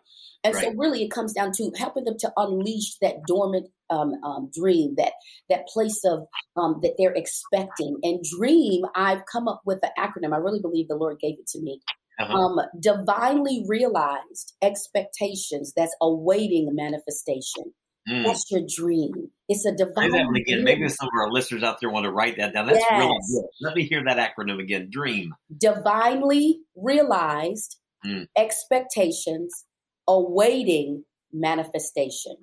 And 0.44 0.54
right. 0.54 0.64
so 0.64 0.74
really, 0.76 1.04
it 1.04 1.10
comes 1.10 1.32
down 1.32 1.52
to 1.56 1.70
helping 1.76 2.04
them 2.04 2.16
to 2.20 2.32
unleash 2.36 2.96
that 3.00 3.22
dormant 3.26 3.68
um, 3.90 4.14
um, 4.24 4.50
dream, 4.52 4.94
that 4.96 5.12
that 5.48 5.66
place 5.68 6.00
of 6.04 6.26
um, 6.56 6.80
that 6.82 6.94
they're 6.98 7.14
expecting. 7.14 7.98
And 8.02 8.24
dream, 8.36 8.82
I've 8.94 9.22
come 9.30 9.46
up 9.46 9.62
with 9.64 9.78
an 9.82 9.90
acronym. 9.98 10.34
I 10.34 10.38
really 10.38 10.60
believe 10.60 10.88
the 10.88 10.96
Lord 10.96 11.18
gave 11.20 11.38
it 11.38 11.46
to 11.48 11.60
me. 11.60 11.80
Uh-huh. 12.18 12.32
Um, 12.32 12.60
divinely 12.78 13.64
realized 13.66 14.54
expectations 14.60 15.72
that's 15.74 15.94
awaiting 16.00 16.68
manifestation. 16.72 17.72
Mm. 18.08 18.24
That's 18.24 18.44
your 18.50 18.62
dream. 18.68 19.30
It's 19.48 19.64
a 19.64 19.72
divine. 19.72 20.10
Say 20.10 20.18
that 20.18 20.40
again. 20.40 20.64
Maybe 20.64 20.88
some 20.88 21.06
of 21.06 21.12
our 21.20 21.30
listeners 21.30 21.62
out 21.62 21.78
there 21.80 21.88
want 21.88 22.04
to 22.04 22.10
write 22.10 22.36
that 22.38 22.52
down. 22.52 22.66
That's 22.66 22.80
yes. 22.80 22.98
really 22.98 23.18
good. 23.30 23.48
Let 23.60 23.76
me 23.76 23.84
hear 23.84 24.02
that 24.04 24.18
acronym 24.18 24.60
again. 24.60 24.88
Dream. 24.90 25.34
Divinely 25.56 26.60
realized 26.74 27.78
mm. 28.04 28.26
expectations 28.36 29.64
awaiting 30.08 31.04
manifestation. 31.32 32.36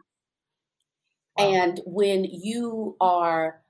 Wow. 1.38 1.54
And 1.54 1.82
when 1.86 2.26
you 2.26 2.95
are 3.00 3.62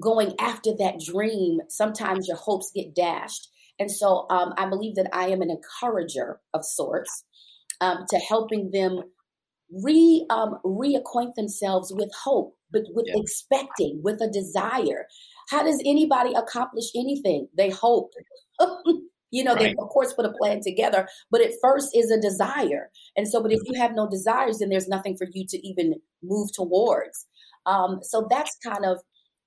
going 0.00 0.34
after 0.38 0.70
that 0.78 1.00
dream, 1.00 1.60
sometimes 1.68 2.26
your 2.26 2.36
hopes 2.36 2.70
get 2.74 2.94
dashed. 2.94 3.48
And 3.78 3.90
so 3.90 4.26
um, 4.30 4.54
I 4.56 4.68
believe 4.68 4.96
that 4.96 5.10
I 5.12 5.28
am 5.28 5.42
an 5.42 5.50
encourager 5.50 6.40
of 6.54 6.64
sorts 6.64 7.24
um, 7.80 8.04
to 8.08 8.18
helping 8.18 8.70
them 8.70 9.00
re 9.84 10.26
um, 10.30 10.58
reacquaint 10.64 11.34
themselves 11.34 11.92
with 11.94 12.10
hope, 12.24 12.56
but 12.70 12.82
with 12.94 13.06
yeah. 13.08 13.14
expecting, 13.16 14.00
with 14.02 14.20
a 14.20 14.30
desire. 14.30 15.06
How 15.50 15.64
does 15.64 15.82
anybody 15.84 16.32
accomplish 16.34 16.86
anything? 16.94 17.48
They 17.56 17.70
hope. 17.70 18.12
you 19.32 19.42
know, 19.42 19.54
right. 19.54 19.74
they 19.76 19.82
of 19.82 19.88
course 19.88 20.12
put 20.12 20.26
a 20.26 20.32
plan 20.40 20.60
together, 20.62 21.08
but 21.30 21.40
at 21.40 21.52
first 21.60 21.96
is 21.96 22.10
a 22.10 22.20
desire. 22.20 22.90
And 23.16 23.26
so, 23.26 23.42
but 23.42 23.50
if 23.50 23.60
you 23.64 23.80
have 23.80 23.94
no 23.94 24.08
desires, 24.08 24.58
then 24.58 24.68
there's 24.68 24.88
nothing 24.88 25.16
for 25.16 25.26
you 25.32 25.44
to 25.48 25.66
even 25.66 25.94
move 26.22 26.50
towards. 26.54 27.26
Um, 27.66 28.00
so 28.02 28.28
that's 28.30 28.56
kind 28.64 28.84
of 28.84 28.98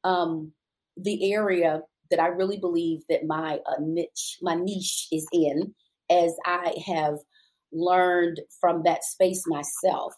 um, 0.03 0.51
the 0.97 1.31
area 1.33 1.81
that 2.09 2.19
I 2.19 2.27
really 2.27 2.57
believe 2.57 3.01
that 3.09 3.25
my 3.25 3.59
uh, 3.65 3.79
niche, 3.79 4.37
my 4.41 4.55
niche 4.55 5.07
is 5.11 5.27
in, 5.31 5.73
as 6.09 6.35
I 6.45 6.73
have 6.87 7.15
learned 7.71 8.41
from 8.59 8.83
that 8.83 9.03
space 9.03 9.43
myself, 9.47 10.13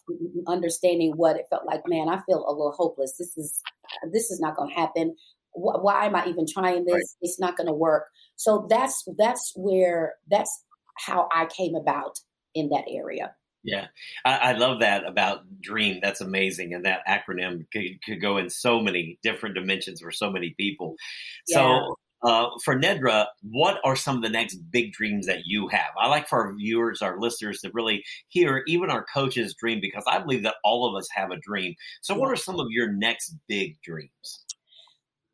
understanding 0.46 1.12
what 1.16 1.36
it 1.36 1.46
felt 1.50 1.66
like. 1.66 1.82
Man, 1.86 2.08
I 2.08 2.20
feel 2.26 2.44
a 2.46 2.52
little 2.52 2.74
hopeless. 2.76 3.16
This 3.18 3.36
is 3.36 3.60
this 4.12 4.30
is 4.30 4.40
not 4.40 4.56
going 4.56 4.70
to 4.70 4.80
happen. 4.80 5.16
Why 5.52 6.06
am 6.06 6.14
I 6.14 6.26
even 6.26 6.46
trying 6.46 6.84
this? 6.84 6.94
Right. 6.94 7.02
It's 7.22 7.40
not 7.40 7.56
going 7.56 7.66
to 7.66 7.72
work. 7.72 8.06
So 8.36 8.66
that's 8.70 9.04
that's 9.18 9.52
where 9.56 10.14
that's 10.30 10.64
how 10.96 11.28
I 11.34 11.46
came 11.46 11.74
about 11.74 12.18
in 12.54 12.68
that 12.70 12.84
area. 12.88 13.34
Yeah, 13.64 13.86
I, 14.24 14.36
I, 14.36 14.52
love 14.52 14.80
that 14.80 15.04
about 15.04 15.40
Dream. 15.60 15.98
That's 16.00 16.20
amazing, 16.20 16.74
and 16.74 16.84
that 16.84 17.00
acronym 17.08 17.66
could, 17.72 18.02
could, 18.04 18.20
go 18.20 18.38
in 18.38 18.50
so 18.50 18.80
many 18.80 19.18
different 19.22 19.56
dimensions 19.56 20.00
for 20.00 20.12
so 20.12 20.30
many 20.30 20.54
people. 20.56 20.94
Yeah. 21.48 21.56
So, 21.56 21.96
uh, 22.22 22.46
for 22.64 22.76
Nedra, 22.76 23.26
what 23.42 23.78
are 23.84 23.96
some 23.96 24.16
of 24.16 24.22
the 24.22 24.28
next 24.28 24.56
big 24.70 24.92
dreams 24.92 25.26
that 25.26 25.40
you 25.44 25.68
have? 25.68 25.90
I 26.00 26.08
like 26.08 26.28
for 26.28 26.46
our 26.46 26.54
viewers, 26.54 27.02
our 27.02 27.18
listeners, 27.18 27.60
to 27.60 27.70
really 27.74 28.04
hear 28.28 28.62
even 28.66 28.90
our 28.90 29.04
coaches' 29.12 29.54
dream 29.58 29.80
because 29.80 30.04
I 30.08 30.20
believe 30.20 30.44
that 30.44 30.56
all 30.64 30.88
of 30.88 30.98
us 30.98 31.08
have 31.14 31.30
a 31.30 31.36
dream. 31.36 31.74
So, 32.00 32.14
what 32.14 32.30
are 32.30 32.36
some 32.36 32.60
of 32.60 32.68
your 32.70 32.92
next 32.92 33.34
big 33.48 33.80
dreams? 33.82 34.44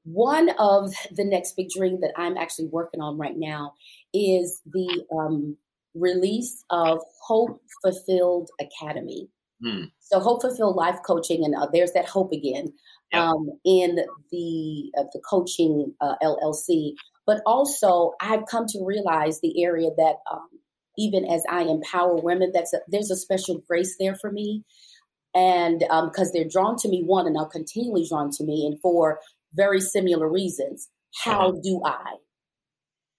One 0.04 0.50
of 0.58 0.92
the 1.10 1.24
next 1.24 1.56
big 1.56 1.70
dream 1.70 2.00
that 2.00 2.12
I'm 2.16 2.36
actually 2.36 2.68
working 2.68 3.00
on 3.00 3.18
right 3.18 3.36
now 3.36 3.72
is 4.12 4.60
the 4.66 5.04
um, 5.16 5.56
release 5.94 6.64
of 6.70 7.00
Hope 7.26 7.60
Fulfilled 7.82 8.50
Academy. 8.60 9.28
Hmm. 9.62 9.84
So 10.00 10.20
Hope 10.20 10.42
Fulfilled 10.42 10.76
Life 10.76 10.98
Coaching, 11.06 11.44
and 11.44 11.54
uh, 11.54 11.68
there's 11.72 11.92
that 11.92 12.06
hope 12.06 12.32
again 12.32 12.72
yep. 13.12 13.22
um, 13.22 13.48
in 13.64 13.96
the 14.30 14.92
uh, 14.98 15.04
the 15.12 15.20
coaching 15.28 15.94
uh, 16.00 16.14
LLC. 16.22 16.92
But 17.26 17.40
also, 17.46 18.12
I've 18.20 18.46
come 18.50 18.66
to 18.68 18.84
realize 18.84 19.40
the 19.40 19.62
area 19.64 19.88
that 19.96 20.16
um, 20.30 20.48
even 20.98 21.24
as 21.24 21.42
I 21.48 21.62
empower 21.62 22.16
women, 22.16 22.50
that's 22.52 22.74
a, 22.74 22.80
there's 22.88 23.10
a 23.10 23.16
special 23.16 23.62
grace 23.66 23.96
there 23.98 24.16
for 24.16 24.30
me, 24.30 24.64
and 25.34 25.78
because 25.78 26.28
um, 26.28 26.30
they're 26.34 26.48
drawn 26.48 26.76
to 26.78 26.88
me, 26.88 27.02
one, 27.04 27.26
and 27.26 27.36
are 27.36 27.48
continually 27.48 28.06
drawn 28.08 28.30
to 28.32 28.44
me, 28.44 28.66
and 28.66 28.80
for 28.80 29.20
very 29.54 29.80
similar 29.80 30.28
reasons. 30.30 30.88
How 31.22 31.52
do 31.52 31.80
I? 31.84 32.16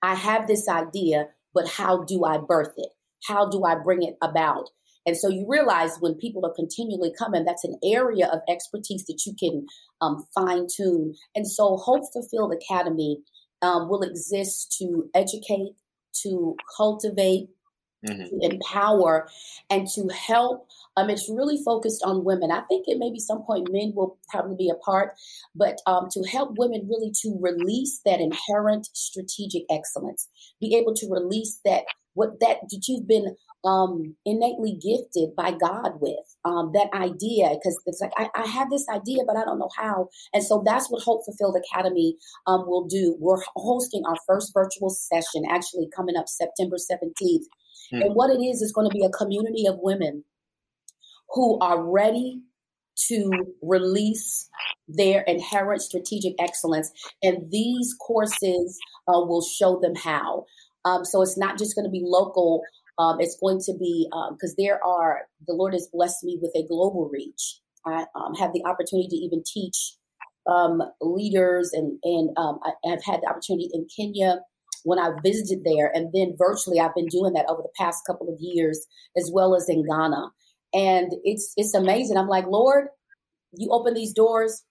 I 0.02 0.16
have 0.16 0.48
this 0.48 0.68
idea, 0.68 1.30
but 1.54 1.68
how 1.68 2.04
do 2.04 2.24
I 2.26 2.38
birth 2.38 2.74
it? 2.78 2.90
How 3.28 3.50
do 3.50 3.64
I 3.64 3.76
bring 3.76 4.04
it 4.04 4.16
about? 4.22 4.70
And 5.06 5.16
so 5.16 5.30
you 5.30 5.46
realize 5.48 5.98
when 6.00 6.16
people 6.16 6.46
are 6.46 6.54
continually 6.54 7.14
coming, 7.18 7.46
that's 7.46 7.64
an 7.64 7.78
area 7.84 8.28
of 8.28 8.40
expertise 8.50 9.06
that 9.06 9.22
you 9.26 9.36
can 9.40 9.66
um, 10.02 10.26
fine 10.34 10.68
tune. 10.76 11.14
And 11.36 11.48
so 11.48 11.78
Hope 11.78 12.04
Fulfilled 12.12 12.54
Academy 12.54 13.20
um, 13.62 13.88
will 13.88 14.02
exist 14.02 14.76
to 14.80 15.10
educate, 15.14 15.74
to 16.24 16.56
cultivate, 16.76 17.50
mm-hmm. 18.08 18.24
to 18.24 18.40
empower, 18.42 19.28
and 19.70 19.88
to 19.96 20.08
help. 20.10 20.68
Um, 20.98 21.10
it's 21.10 21.30
really 21.30 21.58
focused 21.64 22.04
on 22.06 22.24
women. 22.24 22.52
I 22.52 22.62
think 22.62 22.88
at 22.90 22.98
maybe 22.98 23.20
some 23.20 23.44
point 23.44 23.70
men 23.72 23.94
will 23.96 24.18
probably 24.30 24.56
be 24.56 24.70
a 24.70 24.76
part, 24.76 25.14
but 25.54 25.78
um, 25.86 26.08
to 26.12 26.24
help 26.24 26.58
women 26.58 26.88
really 26.90 27.12
to 27.22 27.38
release 27.42 28.02
that 28.06 28.22
inherent 28.22 28.88
strategic 28.94 29.64
excellence, 29.70 30.30
be 30.62 30.76
able 30.76 30.94
to 30.96 31.08
release 31.10 31.60
that 31.66 31.84
what 32.14 32.40
that 32.40 32.58
that 32.70 32.84
you've 32.88 33.08
been 33.08 33.36
um, 33.66 34.16
innately 34.26 34.78
gifted 34.82 35.36
by 35.36 35.52
God 35.52 36.00
with 36.00 36.26
um, 36.46 36.72
that 36.74 36.88
idea 36.94 37.50
because 37.50 37.80
it's 37.86 38.00
like 38.00 38.12
I, 38.16 38.30
I, 38.36 38.46
have 38.46 38.70
this 38.70 38.86
idea 38.90 39.24
but 39.26 39.38
I 39.38 39.44
don't 39.44 39.58
know 39.58 39.72
how 39.76 40.10
and 40.34 40.44
so 40.44 40.62
that's 40.66 40.90
what 40.90 41.02
Hope 41.02 41.26
Fulfilled 41.26 41.58
Academy 41.58 42.16
um, 42.48 42.68
will 42.68 42.86
do. 42.86 43.18
We're 43.20 43.42
hosting 43.56 44.04
our 44.06 44.18
first 44.28 44.54
virtual 44.54 44.90
session 44.90 45.44
actually 45.50 45.90
coming 45.96 46.16
up 46.16 46.28
September 46.28 46.78
17th 46.78 47.46
mm. 47.92 48.06
and 48.06 48.16
what 48.16 48.30
it 48.30 48.42
is 48.42 48.62
is 48.62 48.72
going 48.72 48.90
to 48.90 48.96
be 48.96 49.04
a 49.04 49.10
community 49.10 49.66
of 49.68 49.80
women 49.80 50.24
who 51.30 51.60
are 51.60 51.84
ready 51.84 52.42
to 53.08 53.30
release 53.62 54.50
their 54.88 55.22
inherent 55.22 55.82
strategic 55.82 56.34
excellence 56.40 56.92
and 57.22 57.52
these 57.52 57.94
courses 58.00 58.78
uh, 59.08 59.20
will 59.20 59.44
show 59.44 59.80
them 59.82 59.96
how 59.96 60.46
um, 60.86 61.04
so 61.04 61.22
it's 61.22 61.38
not 61.38 61.58
just 61.58 61.76
going 61.76 61.86
to 61.86 61.92
be 61.92 62.04
local. 62.04 62.62
Um, 62.98 63.18
it's 63.20 63.38
going 63.42 63.60
to 63.66 63.74
be 63.78 64.08
because 64.32 64.52
um, 64.52 64.56
there 64.58 64.82
are 64.86 65.24
the 65.46 65.54
Lord 65.54 65.74
has 65.74 65.90
blessed 65.92 66.24
me 66.24 66.40
with 66.42 66.52
a 66.56 66.66
global 66.68 67.10
reach. 67.12 67.60
I 67.86 68.06
um, 68.16 68.36
have 68.36 68.54
the 68.54 68.64
opportunity 68.66 69.10
to 69.10 69.16
even 69.16 69.44
teach 69.46 69.96
um, 70.48 70.82
leaders, 71.02 71.72
and 71.74 72.00
and 72.04 72.30
um, 72.38 72.60
I 72.64 72.90
have 72.90 73.04
had 73.04 73.22
the 73.22 73.28
opportunity 73.28 73.70
in 73.74 73.88
Kenya 73.94 74.40
when 74.84 75.00
I 75.00 75.10
visited 75.24 75.64
there, 75.66 75.92
and 75.94 76.14
then 76.14 76.36
virtually 76.38 76.80
I've 76.80 76.96
been 76.96 77.08
doing 77.08 77.34
that 77.34 77.48
over 77.50 77.64
the 77.64 77.74
past 77.78 78.06
couple 78.08 78.30
of 78.30 78.40
years, 78.40 78.86
as 79.18 79.30
well 79.34 79.56
as 79.56 79.68
in 79.68 79.84
Ghana. 79.86 80.30
And 80.76 81.12
it's 81.24 81.54
it's 81.58 81.74
amazing. 81.74 82.18
I'm 82.18 82.28
like, 82.28 82.46
Lord, 82.46 82.90
you 83.54 83.70
open 83.72 83.96
these 83.96 84.14
doors. 84.14 84.64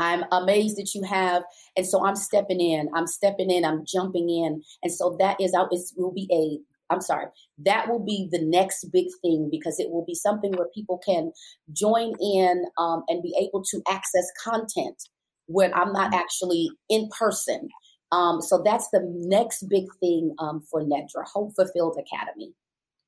I'm 0.00 0.24
amazed 0.32 0.78
that 0.78 0.94
you 0.94 1.02
have. 1.04 1.42
And 1.76 1.86
so 1.86 2.04
I'm 2.04 2.16
stepping 2.16 2.60
in, 2.60 2.88
I'm 2.94 3.06
stepping 3.06 3.50
in, 3.50 3.66
I'm 3.66 3.84
jumping 3.86 4.30
in. 4.30 4.62
And 4.82 4.92
so 4.92 5.16
that 5.20 5.38
is 5.40 5.52
out, 5.54 5.68
it 5.72 5.80
will 5.96 6.12
be 6.12 6.26
a, 6.32 6.92
I'm 6.92 7.02
sorry, 7.02 7.26
that 7.66 7.88
will 7.88 8.02
be 8.02 8.26
the 8.32 8.42
next 8.42 8.86
big 8.92 9.06
thing 9.20 9.48
because 9.50 9.78
it 9.78 9.90
will 9.90 10.04
be 10.06 10.14
something 10.14 10.52
where 10.52 10.68
people 10.74 10.98
can 11.04 11.32
join 11.72 12.14
in 12.18 12.64
um, 12.78 13.02
and 13.08 13.22
be 13.22 13.36
able 13.38 13.62
to 13.64 13.82
access 13.88 14.26
content 14.42 15.02
when 15.46 15.74
I'm 15.74 15.92
not 15.92 16.14
actually 16.14 16.70
in 16.88 17.10
person. 17.16 17.68
Um, 18.10 18.40
so 18.40 18.62
that's 18.64 18.88
the 18.90 19.02
next 19.04 19.68
big 19.68 19.84
thing 20.00 20.34
um, 20.38 20.62
for 20.70 20.82
Nedra, 20.82 21.24
Hope 21.32 21.52
Fulfilled 21.54 21.98
Academy. 22.00 22.54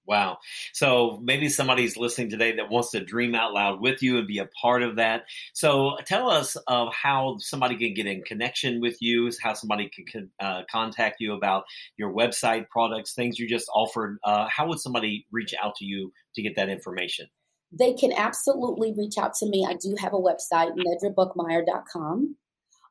Wow. 0.05 0.39
So 0.73 1.21
maybe 1.23 1.49
somebody's 1.49 1.97
listening 1.97 2.31
today 2.31 2.57
that 2.57 2.71
wants 2.71 2.91
to 2.91 3.05
dream 3.05 3.35
out 3.37 3.53
loud 3.53 3.81
with 3.81 4.03
you 4.03 4.19
and 4.19 4.27
be 4.27 4.39
a 4.39 4.49
part 4.61 4.83
of 4.83 4.97
that. 4.97 5.25
So 5.53 5.97
tell 6.07 6.29
us 6.29 6.57
of 6.67 6.93
how 6.93 7.37
somebody 7.39 7.77
can 7.77 7.95
get 7.95 8.07
in 8.07 8.23
connection 8.23 8.81
with 8.81 9.01
you, 9.01 9.31
how 9.41 9.55
somebody 9.55 9.91
can 10.09 10.31
uh, 10.41 10.63
contact 10.71 11.21
you 11.21 11.35
about 11.35 11.65
your 11.97 12.13
website, 12.13 12.69
products, 12.69 13.15
things 13.15 13.39
you 13.39 13.49
just 13.49 13.69
offered. 13.73 14.19
Uh, 14.25 14.49
how 14.51 14.67
would 14.69 14.81
somebody 14.81 15.27
reach 15.31 15.55
out 15.63 15.77
to 15.77 15.85
you 15.85 16.13
to 16.35 16.43
get 16.43 16.57
that 16.57 16.69
information? 16.69 17.29
They 17.71 17.95
can 17.95 18.13
absolutely 18.13 18.93
reach 18.97 19.17
out 19.19 19.35
to 19.35 19.47
me. 19.47 19.67
I 19.69 19.75
do 19.75 19.95
have 19.99 20.13
a 20.13 20.19
website, 20.19 20.73
nedrabuckmire.com. 20.77 22.37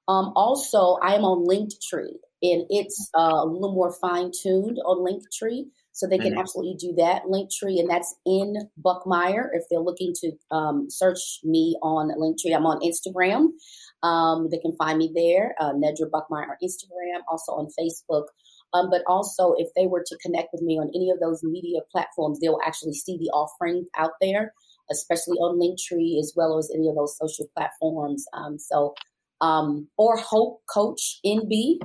Um, 0.08 0.34
also, 0.36 0.98
I 1.04 1.14
am 1.14 1.24
on 1.24 1.46
Linktree, 1.46 2.18
and 2.42 2.66
it's 2.70 3.10
uh, 3.16 3.44
a 3.44 3.46
little 3.46 3.74
more 3.74 3.94
fine 3.94 4.32
tuned 4.32 4.80
on 4.84 5.06
Linktree. 5.06 5.66
So 5.94 6.08
they 6.08 6.18
can 6.18 6.32
mm-hmm. 6.32 6.40
absolutely 6.40 6.76
do 6.80 6.94
that. 6.98 7.24
Linktree, 7.24 7.80
and 7.80 7.90
that's 7.90 8.16
in 8.26 8.56
Buckmire. 8.84 9.50
If 9.54 9.64
they're 9.70 9.80
looking 9.80 10.14
to 10.22 10.32
um, 10.56 10.90
search 10.90 11.40
me 11.44 11.78
on 11.84 12.10
Linktree, 12.18 12.56
I'm 12.56 12.66
on 12.66 12.80
Instagram. 12.80 13.48
Um, 14.04 14.50
they 14.50 14.58
can 14.58 14.76
find 14.78 14.98
me 14.98 15.12
there, 15.14 15.54
uh, 15.60 15.74
Nedra 15.74 16.10
Buckmire 16.10 16.48
on 16.50 16.58
Instagram, 16.64 17.22
also 17.30 17.52
on 17.54 17.68
Facebook. 17.78 18.26
Um, 18.74 18.90
but 18.90 19.02
also, 19.06 19.54
if 19.58 19.68
they 19.76 19.86
were 19.86 20.04
to 20.06 20.18
connect 20.24 20.50
with 20.54 20.62
me 20.62 20.80
on 20.80 20.90
any 20.96 21.12
of 21.12 21.20
those 21.20 21.44
media 21.44 21.82
platforms, 21.92 22.40
they'll 22.40 22.60
actually 22.66 22.94
see 22.94 23.18
the 23.18 23.30
offering 23.32 23.86
out 23.98 24.12
there, 24.22 24.54
especially 24.90 25.38
on 25.38 25.60
Linktree 25.60 26.20
as 26.20 26.34
well 26.36 26.58
as 26.58 26.72
any 26.74 26.88
of 26.88 26.96
those 26.96 27.18
social 27.18 27.48
platforms. 27.56 28.26
Um, 28.34 28.58
so, 28.58 28.94
um, 29.42 29.90
or 29.98 30.18
Hope 30.18 30.62
Coach 30.74 31.20
NB 31.26 31.80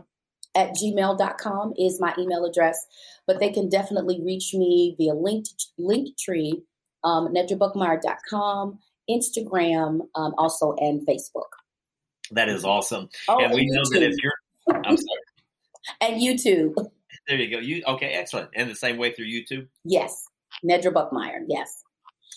at 0.57 0.71
gmail.com 0.71 1.75
is 1.79 2.01
my 2.01 2.15
email 2.19 2.45
address, 2.45 2.87
but 3.27 3.39
they 3.39 3.53
can 3.53 3.69
definitely 3.69 4.21
reach 4.25 4.55
me 4.55 4.95
via 4.99 5.15
link, 5.15 5.47
Linktree, 5.79 6.63
um, 7.05 7.29
nedrabuckmire.com, 7.29 8.79
Instagram, 9.09 10.01
um, 10.15 10.35
also, 10.39 10.75
and 10.79 11.07
Facebook. 11.07 11.53
That 12.33 12.49
is 12.49 12.65
awesome. 12.65 13.09
Oh, 13.29 13.39
and 13.39 13.53
we 13.53 13.61
and 13.61 13.71
know 13.71 13.83
that 13.93 14.03
if 14.03 14.17
you're, 14.21 14.33
I'm 14.69 14.97
sorry. 14.97 15.21
and 16.01 16.21
YouTube. 16.21 16.75
There 17.29 17.39
you 17.39 17.51
go. 17.51 17.59
You 17.59 17.83
okay? 17.87 18.13
Excellent. 18.15 18.51
And 18.55 18.71
the 18.71 18.75
same 18.75 18.99
way 18.99 19.13
through 19.13 19.27
YouTube. 19.27 19.69
Yes, 19.85 20.25
Nedra 20.65 20.93
Buckmire. 20.93 21.45
Yes. 21.47 21.85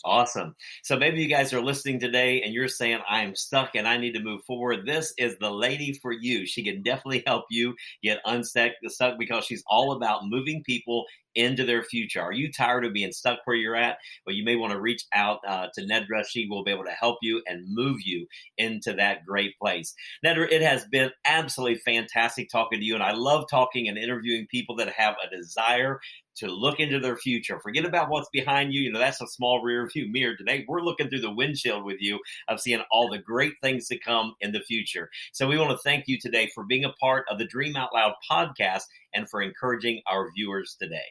Awesome. 0.06 0.56
So 0.84 0.98
maybe 0.98 1.22
you 1.22 1.28
guys 1.28 1.54
are 1.54 1.62
listening 1.62 2.00
today 2.00 2.42
and 2.42 2.54
you're 2.54 2.70
saying, 2.70 3.00
I'm 3.10 3.36
stuck 3.36 3.76
and 3.76 3.86
I 3.86 3.98
need 3.98 4.14
to 4.14 4.22
move 4.24 4.42
forward. 4.46 4.86
This 4.86 5.14
is 5.18 5.38
the 5.40 5.52
lady 5.52 5.94
for 6.02 6.14
you. 6.14 6.46
She 6.46 6.64
can 6.64 6.82
definitely 6.84 7.24
help 7.28 7.46
you 7.50 7.76
get 8.02 8.20
unstuck 8.26 8.72
because 9.20 9.44
she's 9.46 9.64
all 9.68 9.92
about 9.92 10.22
moving 10.28 10.64
people 10.64 11.06
into 11.36 11.66
their 11.66 11.84
future. 11.84 12.22
Are 12.22 12.32
you 12.32 12.52
tired 12.52 12.86
of 12.86 12.94
being 12.94 13.12
stuck 13.12 13.40
where 13.46 13.56
you're 13.56 13.76
at? 13.76 13.98
Well, 14.26 14.36
you 14.36 14.44
may 14.44 14.56
want 14.56 14.74
to 14.74 14.80
reach 14.80 15.06
out 15.14 15.40
uh, 15.48 15.68
to 15.76 15.82
Nedra. 15.82 16.26
She 16.28 16.48
will 16.50 16.64
be 16.64 16.72
able 16.72 16.86
to 16.86 16.92
help 16.92 17.18
you 17.22 17.42
and 17.48 17.66
move 17.68 17.98
you 18.04 18.28
into 18.58 18.94
that 18.94 19.26
great 19.26 19.58
place. 19.60 19.94
Nedra, 20.26 20.52
it 20.52 20.62
has 20.62 20.86
been 20.86 21.12
absolutely 21.26 21.80
fantastic 21.86 22.50
talking 22.50 22.80
to 22.80 22.86
you. 22.86 22.94
And 22.94 23.04
I 23.04 23.14
love 23.14 23.46
talking 23.50 23.88
and 23.88 23.98
interviewing 23.98 24.48
people 24.50 24.76
that 24.78 24.90
have 24.90 25.16
a 25.24 25.36
desire 25.36 26.00
to 26.40 26.48
look 26.48 26.80
into 26.80 27.00
their 27.00 27.18
future. 27.18 27.60
Forget 27.60 27.86
about 27.86 28.10
what's 28.10 28.30
behind 28.32 28.74
you. 28.74 28.82
You 28.82 28.92
know, 28.92 29.00
that's 29.00 29.22
a 29.22 29.28
small 29.28 29.62
rear 29.62 29.88
view 29.92 30.10
mirror 30.10 30.36
today. 30.38 30.66
We're 30.68 30.82
looking 30.82 31.10
through 31.10 31.22
the 31.22 31.34
windshield 31.34 31.84
with 31.84 31.98
you 32.00 32.20
of 32.48 32.62
seeing 32.62 32.82
all 32.92 33.10
the 33.10 33.18
great 33.18 33.54
things 33.62 33.88
to 33.88 34.00
come 34.00 34.36
in 34.40 34.52
the 34.52 34.62
future. 34.62 35.10
So 35.34 35.48
we 35.48 35.58
want 35.58 35.72
to 35.72 35.78
thank 35.84 36.06
you 36.08 36.18
today 36.20 36.50
for 36.56 36.64
being 36.64 36.86
a 36.86 36.94
part 36.94 37.26
of 37.30 37.40
the 37.40 37.46
Dream 37.46 37.76
Out 37.76 37.94
Loud 37.94 38.14
podcast 38.30 38.84
and 39.14 39.30
for 39.30 39.42
encouraging 39.42 40.02
our 40.08 40.32
viewers 40.34 40.78
today. 40.80 41.06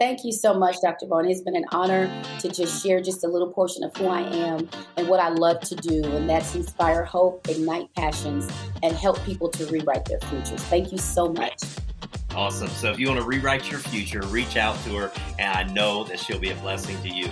Thank 0.00 0.24
you 0.24 0.32
so 0.32 0.54
much, 0.54 0.76
Dr. 0.82 1.06
Bowen. 1.06 1.30
It's 1.30 1.42
been 1.42 1.54
an 1.54 1.66
honor 1.70 2.10
to 2.40 2.48
just 2.48 2.82
share 2.82 3.00
just 3.00 3.22
a 3.22 3.28
little 3.28 3.52
portion 3.52 3.84
of 3.84 3.96
who 3.96 4.06
I 4.06 4.22
am 4.22 4.68
and 4.96 5.08
what 5.08 5.20
I 5.20 5.28
love 5.28 5.60
to 5.60 5.76
do, 5.76 6.02
and 6.04 6.28
that's 6.28 6.56
inspire 6.56 7.04
hope, 7.04 7.48
ignite 7.48 7.94
passions, 7.94 8.50
and 8.82 8.96
help 8.96 9.22
people 9.22 9.48
to 9.50 9.66
rewrite 9.66 10.04
their 10.06 10.18
futures. 10.18 10.60
Thank 10.64 10.90
you 10.90 10.98
so 10.98 11.32
much. 11.32 11.62
Awesome. 12.34 12.68
So 12.70 12.90
if 12.90 12.98
you 12.98 13.06
want 13.06 13.20
to 13.20 13.26
rewrite 13.26 13.70
your 13.70 13.78
future, 13.78 14.22
reach 14.22 14.56
out 14.56 14.76
to 14.82 14.96
her, 14.96 15.12
and 15.38 15.56
I 15.56 15.72
know 15.72 16.02
that 16.04 16.18
she'll 16.18 16.40
be 16.40 16.50
a 16.50 16.56
blessing 16.56 17.00
to 17.02 17.08
you. 17.08 17.30